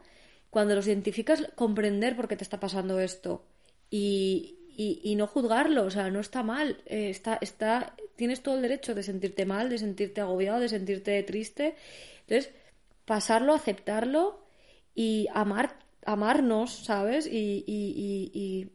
Cuando 0.49 0.75
los 0.75 0.87
identificas, 0.87 1.47
comprender 1.55 2.15
por 2.15 2.27
qué 2.27 2.35
te 2.35 2.43
está 2.43 2.59
pasando 2.59 2.99
esto 2.99 3.45
y, 3.89 4.57
y, 4.75 5.15
no 5.15 5.27
juzgarlo, 5.27 5.85
o 5.85 5.89
sea, 5.89 6.09
no 6.09 6.19
está 6.19 6.43
mal, 6.43 6.81
eh, 6.85 7.09
está, 7.09 7.37
está, 7.41 7.95
tienes 8.15 8.41
todo 8.41 8.55
el 8.55 8.63
derecho 8.63 8.93
de 8.95 9.03
sentirte 9.03 9.45
mal, 9.45 9.69
de 9.69 9.77
sentirte 9.77 10.21
agobiado, 10.21 10.59
de 10.59 10.69
sentirte 10.69 11.21
triste. 11.23 11.75
Entonces, 12.21 12.51
pasarlo, 13.05 13.53
aceptarlo 13.53 14.43
y 14.95 15.27
amar, 15.33 15.77
amarnos, 16.05 16.85
¿sabes? 16.85 17.27
Y, 17.27 17.63
y, 17.67 18.31
y, 18.33 18.71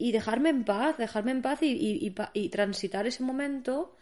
y 0.00 0.12
dejarme 0.12 0.48
en 0.48 0.64
paz, 0.64 0.96
dejarme 0.96 1.32
en 1.32 1.42
paz 1.42 1.58
y, 1.62 2.48
transitar 2.50 3.06
ese 3.06 3.22
momento 3.22 3.96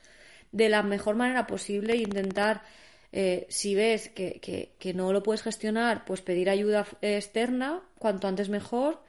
de 0.52 0.68
la 0.68 0.84
mejor 0.84 1.16
manera 1.16 1.46
posible 1.46 1.94
e 1.94 1.96
intentar 1.96 2.62
eh, 3.10 3.46
si 3.48 3.74
ves 3.74 4.10
que, 4.10 4.40
que, 4.78 4.94
no 4.94 5.12
lo 5.12 5.22
puedes 5.22 5.42
gestionar, 5.42 6.04
pues 6.04 6.20
pedir 6.20 6.50
ayuda 6.50 6.86
externa, 7.00 7.82
cuanto 7.98 8.28
antes 8.28 8.48
mejor. 8.48 9.02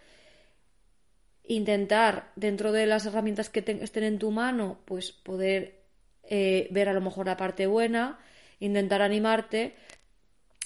Intentar, 1.43 2.31
dentro 2.35 2.71
de 2.71 2.85
las 2.85 3.05
herramientas 3.05 3.49
que 3.49 3.59
estén 3.81 4.03
en 4.03 4.19
tu 4.19 4.31
mano, 4.31 4.79
pues 4.85 5.11
poder 5.11 5.81
eh, 6.23 6.67
ver 6.71 6.89
a 6.89 6.93
lo 6.93 7.01
mejor 7.01 7.25
la 7.25 7.37
parte 7.37 7.67
buena, 7.67 8.19
intentar 8.59 9.01
animarte 9.01 9.75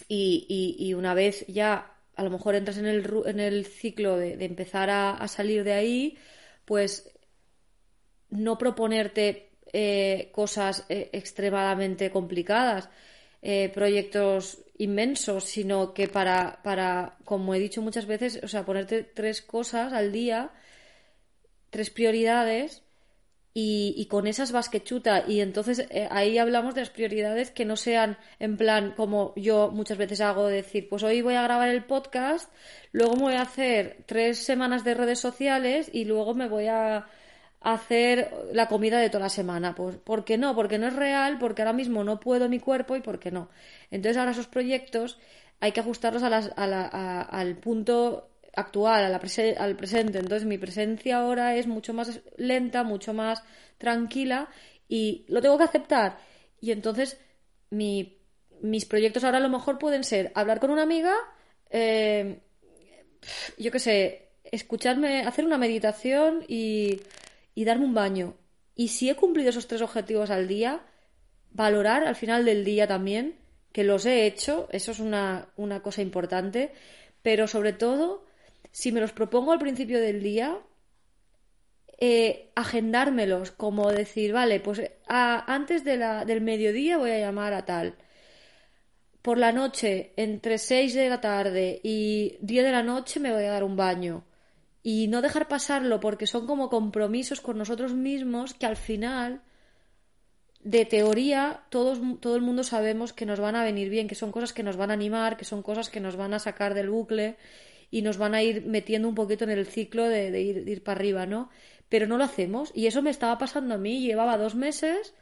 y, 0.07 0.75
y, 0.77 0.93
una 0.93 1.13
vez 1.13 1.45
ya 1.47 1.95
a 2.15 2.23
lo 2.23 2.29
mejor 2.29 2.55
entras 2.55 2.77
en 2.77 2.85
el, 2.85 3.09
en 3.25 3.39
el 3.39 3.65
ciclo 3.65 4.17
de, 4.17 4.33
empezar 4.45 4.89
a, 4.89 5.27
salir 5.27 5.63
de 5.63 5.73
ahí, 5.73 6.17
pues 6.65 7.09
no 8.29 8.57
proponerte 8.57 9.51
eh, 9.71 10.29
cosas 10.33 10.85
extremadamente 10.89 12.11
complicadas, 12.11 12.89
eh, 13.43 13.69
proyectos 13.73 14.59
inmensos, 14.77 15.43
sino 15.43 15.93
que 15.93 16.07
para, 16.07 16.61
para, 16.63 17.17
como 17.25 17.53
he 17.53 17.59
dicho 17.59 17.81
muchas 17.81 18.05
veces, 18.07 18.39
o 18.41 18.47
sea, 18.47 18.65
ponerte 18.65 19.03
tres 19.03 19.41
cosas 19.41 19.93
al 19.93 20.11
día, 20.11 20.51
tres 21.69 21.89
prioridades, 21.89 22.83
y, 23.53 24.07
con 24.09 24.27
esas 24.27 24.51
vas 24.51 24.69
que 24.69 24.83
chuta. 24.83 25.25
Y 25.27 25.41
entonces 25.41 25.85
eh, 25.89 26.07
ahí 26.11 26.37
hablamos 26.37 26.73
de 26.73 26.81
las 26.81 26.89
prioridades 26.89 27.51
que 27.51 27.65
no 27.65 27.75
sean 27.75 28.17
en 28.39 28.57
plan 28.57 28.93
como 28.95 29.33
yo 29.35 29.69
muchas 29.71 29.97
veces 29.97 30.21
hago, 30.21 30.47
decir, 30.47 30.89
pues 30.89 31.03
hoy 31.03 31.21
voy 31.21 31.35
a 31.35 31.43
grabar 31.43 31.69
el 31.69 31.83
podcast, 31.83 32.51
luego 32.91 33.15
me 33.15 33.23
voy 33.23 33.33
a 33.35 33.41
hacer 33.43 34.03
tres 34.07 34.39
semanas 34.39 34.83
de 34.83 34.95
redes 34.95 35.19
sociales 35.19 35.89
y 35.93 36.05
luego 36.05 36.33
me 36.33 36.47
voy 36.47 36.67
a 36.67 37.07
hacer 37.63 38.31
la 38.51 38.67
comida 38.67 38.99
de 38.99 39.09
toda 39.09 39.23
la 39.23 39.29
semana. 39.29 39.73
Pues, 39.73 39.97
¿por 39.97 40.25
qué 40.25 40.37
no? 40.37 40.55
Porque 40.55 40.77
no 40.77 40.87
es 40.87 40.95
real, 40.95 41.39
porque 41.39 41.61
ahora 41.61 41.73
mismo 41.73 42.03
no 42.03 42.19
puedo 42.19 42.49
mi 42.49 42.59
cuerpo 42.59 42.95
y 42.95 43.01
por 43.01 43.19
qué 43.19 43.31
no. 43.31 43.49
Entonces 43.89 44.17
ahora 44.17 44.31
esos 44.31 44.47
proyectos 44.47 45.17
hay 45.59 45.71
que 45.71 45.79
ajustarlos 45.79 46.23
a 46.23 46.27
a 46.27 47.21
al 47.21 47.55
punto 47.55 48.29
actual, 48.55 49.05
a 49.05 49.09
la 49.09 49.21
al 49.57 49.75
presente. 49.75 50.19
Entonces 50.19 50.45
mi 50.45 50.57
presencia 50.57 51.17
ahora 51.17 51.55
es 51.55 51.67
mucho 51.67 51.93
más 51.93 52.21
lenta, 52.37 52.83
mucho 52.83 53.13
más 53.13 53.41
tranquila 53.77 54.49
y 54.87 55.25
lo 55.29 55.41
tengo 55.41 55.57
que 55.57 55.63
aceptar. 55.63 56.17
Y 56.59 56.71
entonces 56.71 57.17
mi, 57.69 58.19
mis 58.61 58.85
proyectos 58.85 59.23
ahora 59.23 59.37
a 59.37 59.41
lo 59.41 59.49
mejor 59.49 59.77
pueden 59.79 60.03
ser 60.03 60.31
hablar 60.35 60.59
con 60.59 60.69
una 60.71 60.83
amiga, 60.83 61.13
eh, 61.69 62.39
yo 63.57 63.71
qué 63.71 63.79
sé, 63.79 64.29
escucharme, 64.43 65.21
hacer 65.21 65.45
una 65.45 65.57
meditación 65.57 66.43
y 66.47 67.01
y 67.55 67.65
darme 67.65 67.85
un 67.85 67.93
baño. 67.93 68.35
Y 68.75 68.89
si 68.89 69.09
he 69.09 69.15
cumplido 69.15 69.49
esos 69.49 69.67
tres 69.67 69.81
objetivos 69.81 70.29
al 70.29 70.47
día, 70.47 70.81
valorar 71.51 72.05
al 72.05 72.15
final 72.15 72.45
del 72.45 72.65
día 72.65 72.87
también 72.87 73.35
que 73.71 73.83
los 73.83 74.05
he 74.05 74.25
hecho, 74.25 74.67
eso 74.71 74.91
es 74.91 74.99
una, 74.99 75.49
una 75.55 75.81
cosa 75.81 76.01
importante, 76.01 76.71
pero 77.23 77.47
sobre 77.47 77.73
todo, 77.73 78.25
si 78.71 78.91
me 78.91 79.01
los 79.01 79.13
propongo 79.13 79.51
al 79.51 79.59
principio 79.59 79.99
del 79.99 80.21
día, 80.21 80.59
eh, 81.99 82.51
agendármelos, 82.55 83.51
como 83.51 83.91
decir, 83.91 84.31
vale, 84.31 84.59
pues 84.59 84.81
antes 85.07 85.83
de 85.83 85.97
la, 85.97 86.25
del 86.25 86.41
mediodía 86.41 86.97
voy 86.97 87.11
a 87.11 87.19
llamar 87.19 87.53
a 87.53 87.65
tal. 87.65 87.95
Por 89.23 89.37
la 89.37 89.51
noche, 89.51 90.13
entre 90.17 90.57
6 90.57 90.93
de 90.93 91.09
la 91.09 91.21
tarde 91.21 91.79
y 91.81 92.37
10 92.41 92.65
de 92.65 92.71
la 92.71 92.83
noche 92.83 93.19
me 93.19 93.31
voy 93.31 93.45
a 93.45 93.51
dar 93.51 93.63
un 93.63 93.75
baño 93.75 94.23
y 94.83 95.07
no 95.07 95.21
dejar 95.21 95.47
pasarlo 95.47 95.99
porque 96.01 96.27
son 96.27 96.45
como 96.45 96.69
compromisos 96.69 97.39
con 97.39 97.57
nosotros 97.57 97.93
mismos 97.93 98.53
que 98.53 98.65
al 98.65 98.75
final 98.75 99.41
de 100.63 100.85
teoría 100.85 101.63
todos, 101.69 101.99
todo 102.19 102.35
el 102.35 102.41
mundo 102.41 102.63
sabemos 102.63 103.13
que 103.13 103.25
nos 103.25 103.39
van 103.39 103.55
a 103.55 103.63
venir 103.63 103.89
bien, 103.89 104.07
que 104.07 104.15
son 104.15 104.31
cosas 104.31 104.53
que 104.53 104.63
nos 104.63 104.75
van 104.75 104.91
a 104.91 104.93
animar, 104.93 105.37
que 105.37 105.45
son 105.45 105.61
cosas 105.63 105.89
que 105.89 105.99
nos 105.99 106.15
van 106.17 106.33
a 106.33 106.39
sacar 106.39 106.73
del 106.73 106.89
bucle 106.89 107.37
y 107.91 108.01
nos 108.01 108.17
van 108.17 108.35
a 108.35 108.43
ir 108.43 108.65
metiendo 108.65 109.07
un 109.07 109.15
poquito 109.15 109.45
en 109.45 109.51
el 109.51 109.65
ciclo 109.65 110.07
de, 110.07 110.41
ir, 110.41 110.65
de 110.65 110.71
ir 110.71 110.83
para 110.83 110.99
arriba, 110.99 111.25
¿no? 111.25 111.49
Pero 111.89 112.07
no 112.07 112.17
lo 112.17 112.23
hacemos 112.23 112.71
y 112.73 112.87
eso 112.87 113.01
me 113.01 113.09
estaba 113.09 113.37
pasando 113.37 113.75
a 113.75 113.77
mí, 113.77 114.01
llevaba 114.01 114.37
dos 114.37 114.55
meses 114.55 115.13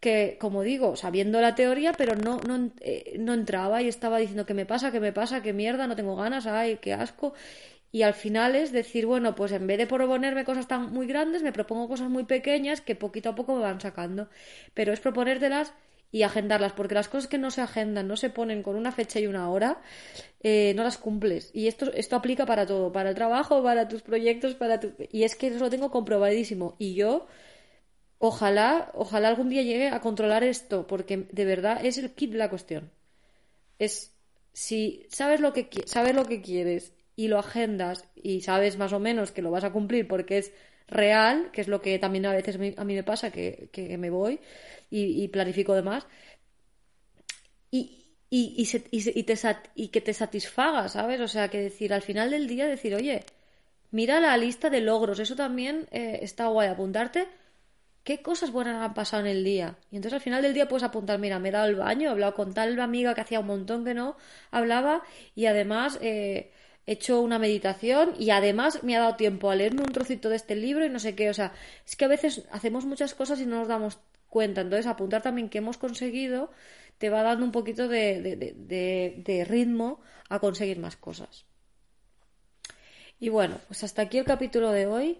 que, 0.00 0.36
como 0.40 0.62
digo, 0.62 0.96
sabiendo 0.96 1.40
la 1.40 1.54
teoría, 1.54 1.92
pero 1.92 2.14
no, 2.14 2.38
no, 2.46 2.70
eh, 2.80 3.16
no 3.18 3.34
entraba 3.34 3.82
y 3.82 3.88
estaba 3.88 4.18
diciendo 4.18 4.46
que 4.46 4.54
me 4.54 4.66
pasa, 4.66 4.92
que 4.92 5.00
me 5.00 5.12
pasa, 5.12 5.42
que 5.42 5.52
mierda, 5.52 5.86
no 5.86 5.96
tengo 5.96 6.16
ganas, 6.16 6.46
ay, 6.46 6.78
qué 6.80 6.92
asco. 6.92 7.34
Y 7.90 8.02
al 8.02 8.14
final 8.14 8.54
es 8.54 8.72
decir, 8.72 9.06
bueno, 9.06 9.34
pues 9.34 9.52
en 9.52 9.66
vez 9.66 9.78
de 9.78 9.86
proponerme 9.86 10.44
cosas 10.44 10.68
tan 10.68 10.92
muy 10.92 11.06
grandes, 11.06 11.42
me 11.42 11.52
propongo 11.52 11.88
cosas 11.88 12.10
muy 12.10 12.24
pequeñas 12.24 12.80
que 12.80 12.94
poquito 12.94 13.30
a 13.30 13.34
poco 13.34 13.54
me 13.54 13.62
van 13.62 13.80
sacando. 13.80 14.28
Pero 14.74 14.92
es 14.92 15.00
proponértelas 15.00 15.72
y 16.10 16.22
agendarlas, 16.22 16.72
porque 16.72 16.94
las 16.94 17.08
cosas 17.08 17.28
que 17.28 17.38
no 17.38 17.50
se 17.50 17.60
agendan, 17.60 18.08
no 18.08 18.16
se 18.16 18.30
ponen 18.30 18.62
con 18.62 18.76
una 18.76 18.92
fecha 18.92 19.20
y 19.20 19.26
una 19.26 19.50
hora, 19.50 19.80
eh, 20.42 20.72
no 20.76 20.82
las 20.84 20.98
cumples. 20.98 21.50
Y 21.54 21.68
esto, 21.68 21.92
esto 21.92 22.16
aplica 22.16 22.46
para 22.46 22.66
todo, 22.66 22.92
para 22.92 23.10
el 23.10 23.14
trabajo, 23.14 23.62
para 23.62 23.88
tus 23.88 24.02
proyectos, 24.02 24.54
para 24.54 24.80
tu... 24.80 24.92
Y 25.10 25.24
es 25.24 25.36
que 25.36 25.48
eso 25.48 25.58
lo 25.58 25.70
tengo 25.70 25.90
comprobadísimo. 25.90 26.76
Y 26.78 26.94
yo, 26.94 27.26
ojalá, 28.18 28.90
ojalá 28.94 29.28
algún 29.28 29.48
día 29.50 29.62
llegue 29.62 29.88
a 29.88 30.00
controlar 30.00 30.44
esto, 30.44 30.86
porque 30.86 31.28
de 31.32 31.44
verdad 31.44 31.84
es 31.84 31.98
el 31.98 32.10
kit 32.12 32.32
de 32.32 32.38
la 32.38 32.50
cuestión. 32.50 32.90
Es 33.78 34.12
si 34.52 35.06
sabes 35.10 35.40
lo 35.40 35.52
que, 35.52 35.68
sabes 35.86 36.14
lo 36.14 36.24
que 36.24 36.42
quieres 36.42 36.92
y 37.18 37.26
lo 37.26 37.40
agendas 37.40 38.04
y 38.14 38.42
sabes 38.42 38.78
más 38.78 38.92
o 38.92 39.00
menos 39.00 39.32
que 39.32 39.42
lo 39.42 39.50
vas 39.50 39.64
a 39.64 39.72
cumplir 39.72 40.06
porque 40.06 40.38
es 40.38 40.52
real, 40.86 41.50
que 41.50 41.60
es 41.60 41.66
lo 41.66 41.82
que 41.82 41.98
también 41.98 42.24
a 42.26 42.32
veces 42.32 42.54
a 42.76 42.84
mí 42.84 42.94
me 42.94 43.02
pasa, 43.02 43.32
que, 43.32 43.96
me 43.98 44.08
voy 44.08 44.38
y, 44.88 45.26
planifico 45.26 45.74
demás, 45.74 46.06
y, 47.72 48.06
y, 48.30 48.64
y, 48.92 49.22
te, 49.24 49.34
y 49.74 49.88
que 49.88 50.00
te 50.00 50.14
satisfaga, 50.14 50.88
¿sabes? 50.88 51.20
O 51.20 51.26
sea, 51.26 51.48
que 51.48 51.60
decir, 51.60 51.92
al 51.92 52.02
final 52.02 52.30
del 52.30 52.46
día, 52.46 52.68
decir, 52.68 52.94
oye, 52.94 53.24
mira 53.90 54.20
la 54.20 54.36
lista 54.36 54.70
de 54.70 54.80
logros, 54.80 55.18
eso 55.18 55.34
también 55.34 55.88
eh, 55.90 56.20
está 56.22 56.46
guay, 56.46 56.68
apuntarte 56.68 57.26
qué 58.04 58.22
cosas 58.22 58.52
buenas 58.52 58.80
han 58.80 58.94
pasado 58.94 59.24
en 59.24 59.28
el 59.28 59.42
día. 59.42 59.76
Y 59.90 59.96
entonces 59.96 60.14
al 60.14 60.22
final 60.22 60.40
del 60.40 60.54
día 60.54 60.68
puedes 60.68 60.84
apuntar, 60.84 61.18
mira, 61.18 61.40
me 61.40 61.48
he 61.48 61.52
dado 61.52 61.66
el 61.66 61.74
baño, 61.74 62.10
he 62.10 62.12
hablado 62.12 62.34
con 62.34 62.54
tal 62.54 62.78
amiga 62.78 63.12
que 63.16 63.22
hacía 63.22 63.40
un 63.40 63.48
montón 63.48 63.84
que 63.84 63.92
no 63.92 64.16
hablaba 64.52 65.02
y 65.34 65.46
además 65.46 65.98
eh, 66.00 66.52
he 66.88 66.92
hecho 66.92 67.20
una 67.20 67.38
meditación 67.38 68.14
y 68.18 68.30
además 68.30 68.82
me 68.82 68.96
ha 68.96 69.00
dado 69.00 69.16
tiempo 69.16 69.50
a 69.50 69.54
leerme 69.54 69.82
un 69.82 69.92
trocito 69.92 70.28
de 70.28 70.36
este 70.36 70.56
libro 70.56 70.84
y 70.84 70.90
no 70.90 70.98
sé 70.98 71.14
qué. 71.14 71.30
O 71.30 71.34
sea, 71.34 71.52
es 71.86 71.96
que 71.96 72.04
a 72.04 72.08
veces 72.08 72.44
hacemos 72.50 72.84
muchas 72.84 73.14
cosas 73.14 73.40
y 73.40 73.46
no 73.46 73.58
nos 73.58 73.68
damos 73.68 73.98
cuenta. 74.28 74.60
Entonces 74.60 74.86
apuntar 74.86 75.22
también 75.22 75.48
que 75.48 75.58
hemos 75.58 75.78
conseguido 75.78 76.50
te 76.98 77.10
va 77.10 77.22
dando 77.22 77.44
un 77.44 77.52
poquito 77.52 77.88
de 77.88 79.46
ritmo 79.48 80.00
a 80.28 80.38
conseguir 80.40 80.78
más 80.78 80.96
cosas. 80.96 81.44
Y 83.20 83.28
bueno, 83.30 83.58
pues 83.66 83.84
hasta 83.84 84.02
aquí 84.02 84.18
el 84.18 84.24
capítulo 84.24 84.70
de 84.70 84.86
hoy. 84.86 85.18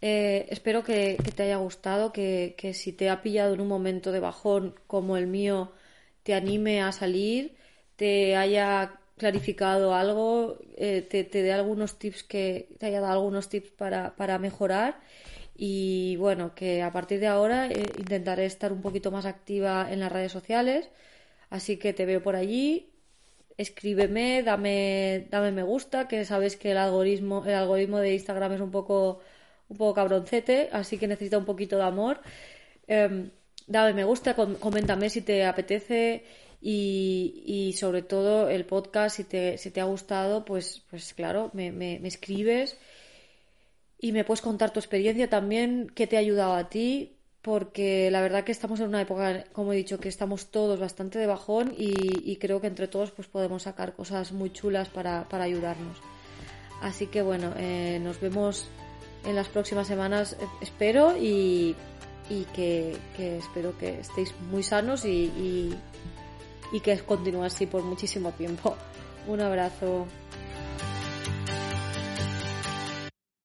Eh, 0.00 0.46
espero 0.50 0.82
que, 0.82 1.16
te 1.36 1.44
haya 1.44 1.56
gustado, 1.56 2.12
que, 2.12 2.72
si 2.74 2.92
te 2.92 3.08
ha 3.08 3.22
pillado 3.22 3.54
en 3.54 3.60
un 3.60 3.68
momento 3.68 4.10
de 4.10 4.20
bajón 4.20 4.74
como 4.88 5.16
el 5.16 5.28
mío, 5.28 5.72
te 6.24 6.34
anime 6.34 6.82
a 6.82 6.90
salir, 6.90 7.56
te 7.96 8.36
haya 8.36 9.00
clarificado 9.22 9.94
algo, 9.94 10.58
eh, 10.76 11.00
te, 11.08 11.24
dé 11.24 11.52
algunos 11.52 11.98
tips 12.00 12.24
que 12.24 12.68
te 12.78 12.86
haya 12.86 13.00
dado 13.00 13.14
algunos 13.14 13.48
tips 13.48 13.70
para, 13.70 14.16
para 14.16 14.38
mejorar. 14.38 15.00
Y 15.56 16.16
bueno, 16.16 16.54
que 16.56 16.82
a 16.82 16.90
partir 16.92 17.20
de 17.20 17.28
ahora 17.28 17.68
eh, 17.68 17.86
intentaré 17.98 18.46
estar 18.46 18.72
un 18.72 18.82
poquito 18.82 19.10
más 19.12 19.24
activa 19.26 19.88
en 19.92 20.00
las 20.00 20.10
redes 20.10 20.32
sociales, 20.32 20.90
así 21.50 21.76
que 21.76 21.92
te 21.92 22.04
veo 22.04 22.20
por 22.22 22.34
allí, 22.34 22.90
escríbeme, 23.58 24.42
dame, 24.42 25.28
dame 25.30 25.52
me 25.52 25.62
gusta, 25.62 26.08
que 26.08 26.24
sabes 26.24 26.56
que 26.56 26.72
el 26.72 26.78
algoritmo, 26.78 27.44
el 27.46 27.54
algoritmo 27.54 27.98
de 27.98 28.14
Instagram 28.14 28.54
es 28.54 28.60
un 28.60 28.72
poco 28.72 29.20
un 29.68 29.76
poco 29.78 29.94
cabroncete, 29.94 30.68
así 30.72 30.98
que 30.98 31.06
necesita 31.06 31.38
un 31.38 31.44
poquito 31.44 31.76
de 31.76 31.84
amor. 31.84 32.20
Em, 32.88 33.30
dame 33.68 33.92
me 33.94 34.04
gusta, 34.04 34.34
coméntame 34.34 35.10
si 35.10 35.20
te 35.22 35.44
apetece 35.46 36.24
y, 36.64 37.74
sobre 37.76 38.02
todo 38.02 38.48
el 38.48 38.64
podcast, 38.64 39.16
si 39.16 39.24
te, 39.24 39.58
si 39.58 39.70
te 39.70 39.80
ha 39.80 39.84
gustado, 39.84 40.44
pues, 40.44 40.82
pues 40.90 41.12
claro, 41.12 41.50
me, 41.54 41.72
me, 41.72 41.96
escribes 42.06 42.76
y 43.98 44.12
me 44.12 44.24
puedes 44.24 44.42
contar 44.42 44.72
tu 44.72 44.78
experiencia 44.78 45.28
también, 45.28 45.90
qué 45.94 46.06
te 46.06 46.16
ha 46.16 46.20
ayudado 46.20 46.54
a 46.54 46.68
ti, 46.68 47.16
porque 47.42 48.10
la 48.12 48.20
verdad 48.20 48.44
que 48.44 48.52
estamos 48.52 48.78
en 48.78 48.88
una 48.88 49.02
época, 49.02 49.44
como 49.52 49.72
he 49.72 49.76
dicho, 49.76 49.98
que 49.98 50.08
estamos 50.08 50.46
todos 50.46 50.78
bastante 50.78 51.18
de 51.18 51.26
bajón 51.26 51.74
y, 51.76 52.36
creo 52.36 52.60
que 52.60 52.68
entre 52.68 52.86
todos 52.86 53.10
pues 53.10 53.26
podemos 53.26 53.64
sacar 53.64 53.94
cosas 53.94 54.30
muy 54.30 54.52
chulas 54.52 54.88
para, 54.88 55.26
ayudarnos. 55.32 55.98
Así 56.80 57.08
que 57.08 57.22
bueno, 57.22 57.52
eh, 57.56 58.00
nos 58.02 58.20
vemos 58.20 58.68
en 59.24 59.34
las 59.34 59.48
próximas 59.48 59.88
semanas, 59.88 60.36
eh, 60.40 60.46
espero, 60.60 61.16
y, 61.16 61.74
que, 62.54 62.96
espero 63.18 63.76
que 63.78 64.00
estéis 64.00 64.32
muy 64.50 64.62
sanos 64.62 65.04
y, 65.04 65.74
y 66.72 66.80
que 66.80 66.98
continúe 67.00 67.44
así 67.44 67.66
por 67.66 67.82
muchísimo 67.82 68.32
tiempo. 68.32 68.76
Un 69.28 69.40
abrazo. 69.40 70.06